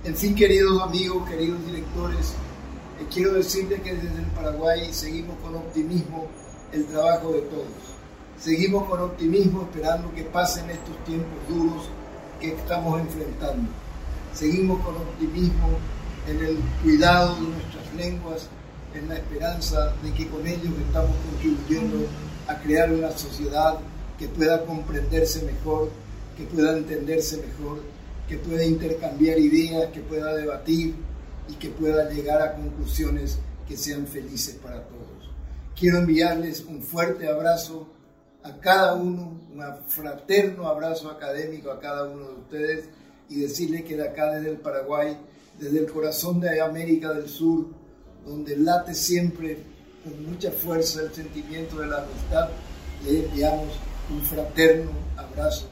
En 0.05 0.17
fin, 0.17 0.35
queridos 0.35 0.83
amigos, 0.83 1.29
queridos 1.29 1.65
directores, 1.65 2.33
eh, 3.01 3.07
quiero 3.13 3.35
decirles 3.35 3.81
que 3.83 3.95
desde 3.95 4.19
el 4.19 4.27
Paraguay 4.35 4.93
seguimos 4.93 5.39
con 5.39 5.55
optimismo 5.55 6.29
el 6.73 6.87
trabajo 6.87 7.33
de 7.33 7.43
todos. 7.43 7.67
Seguimos 8.41 8.89
con 8.89 9.01
optimismo 9.01 9.63
esperando 9.63 10.13
que 10.15 10.25
pasen 10.25 10.71
estos 10.71 10.97
tiempos 11.05 11.39
duros 11.49 11.89
que 12.41 12.55
estamos 12.55 13.01
enfrentando. 13.01 13.71
Seguimos 14.35 14.81
con 14.85 14.97
optimismo 14.97 15.69
en 16.27 16.45
el 16.45 16.57
cuidado 16.83 17.35
de 17.37 17.43
nuestras 17.43 17.95
lenguas, 17.95 18.49
en 18.95 19.09
la 19.09 19.17
esperanza 19.17 19.95
de 20.03 20.13
que 20.13 20.29
con 20.29 20.47
ellos 20.47 20.73
estamos 20.87 21.13
contribuyendo 21.31 22.07
a 22.49 22.59
crear 22.59 22.93
una 22.93 23.11
sociedad 23.13 23.79
que 24.19 24.29
pueda 24.29 24.65
comprenderse 24.65 25.43
mejor, 25.45 25.91
que 26.37 26.45
pueda 26.45 26.77
entenderse 26.77 27.37
mejor, 27.37 27.83
que 28.29 28.37
pueda 28.39 28.65
intercambiar 28.65 29.39
ideas, 29.39 29.91
que 29.93 30.01
pueda 30.01 30.35
debatir 30.35 30.95
y 31.49 31.55
que 31.55 31.69
pueda 31.69 32.11
llegar 32.11 32.41
a 32.41 32.55
conclusiones 32.55 33.39
que 33.69 33.77
sean 33.77 34.07
felices 34.07 34.57
para 34.63 34.83
todos. 34.83 35.12
Quiero 35.79 35.99
enviarles 35.99 36.65
un 36.65 36.83
fuerte 36.83 37.29
abrazo 37.29 37.89
a 38.43 38.57
cada 38.59 38.95
uno, 38.95 39.41
un 39.53 39.63
fraterno 39.89 40.69
abrazo 40.69 41.11
académico 41.11 41.71
a 41.71 41.81
cada 41.81 42.05
uno 42.09 42.29
de 42.29 42.35
ustedes 42.35 42.89
y 43.29 43.41
decirles 43.41 43.83
que 43.85 43.97
de 43.97 44.09
acá 44.09 44.35
desde 44.35 44.51
el 44.51 44.59
Paraguay, 44.59 45.17
desde 45.59 45.79
el 45.79 45.91
corazón 45.91 46.41
de 46.41 46.61
América 46.61 47.13
del 47.13 47.29
Sur, 47.29 47.67
donde 48.25 48.57
late 48.57 48.95
siempre 48.95 49.59
con 50.05 50.31
mucha 50.31 50.51
fuerza 50.51 51.03
el 51.03 51.13
sentimiento 51.13 51.79
de 51.79 51.87
la 51.87 52.03
amistad, 52.03 52.49
les 53.05 53.25
enviamos 53.25 53.69
un 54.11 54.21
fraterno 54.23 54.91
abrazo 55.17 55.72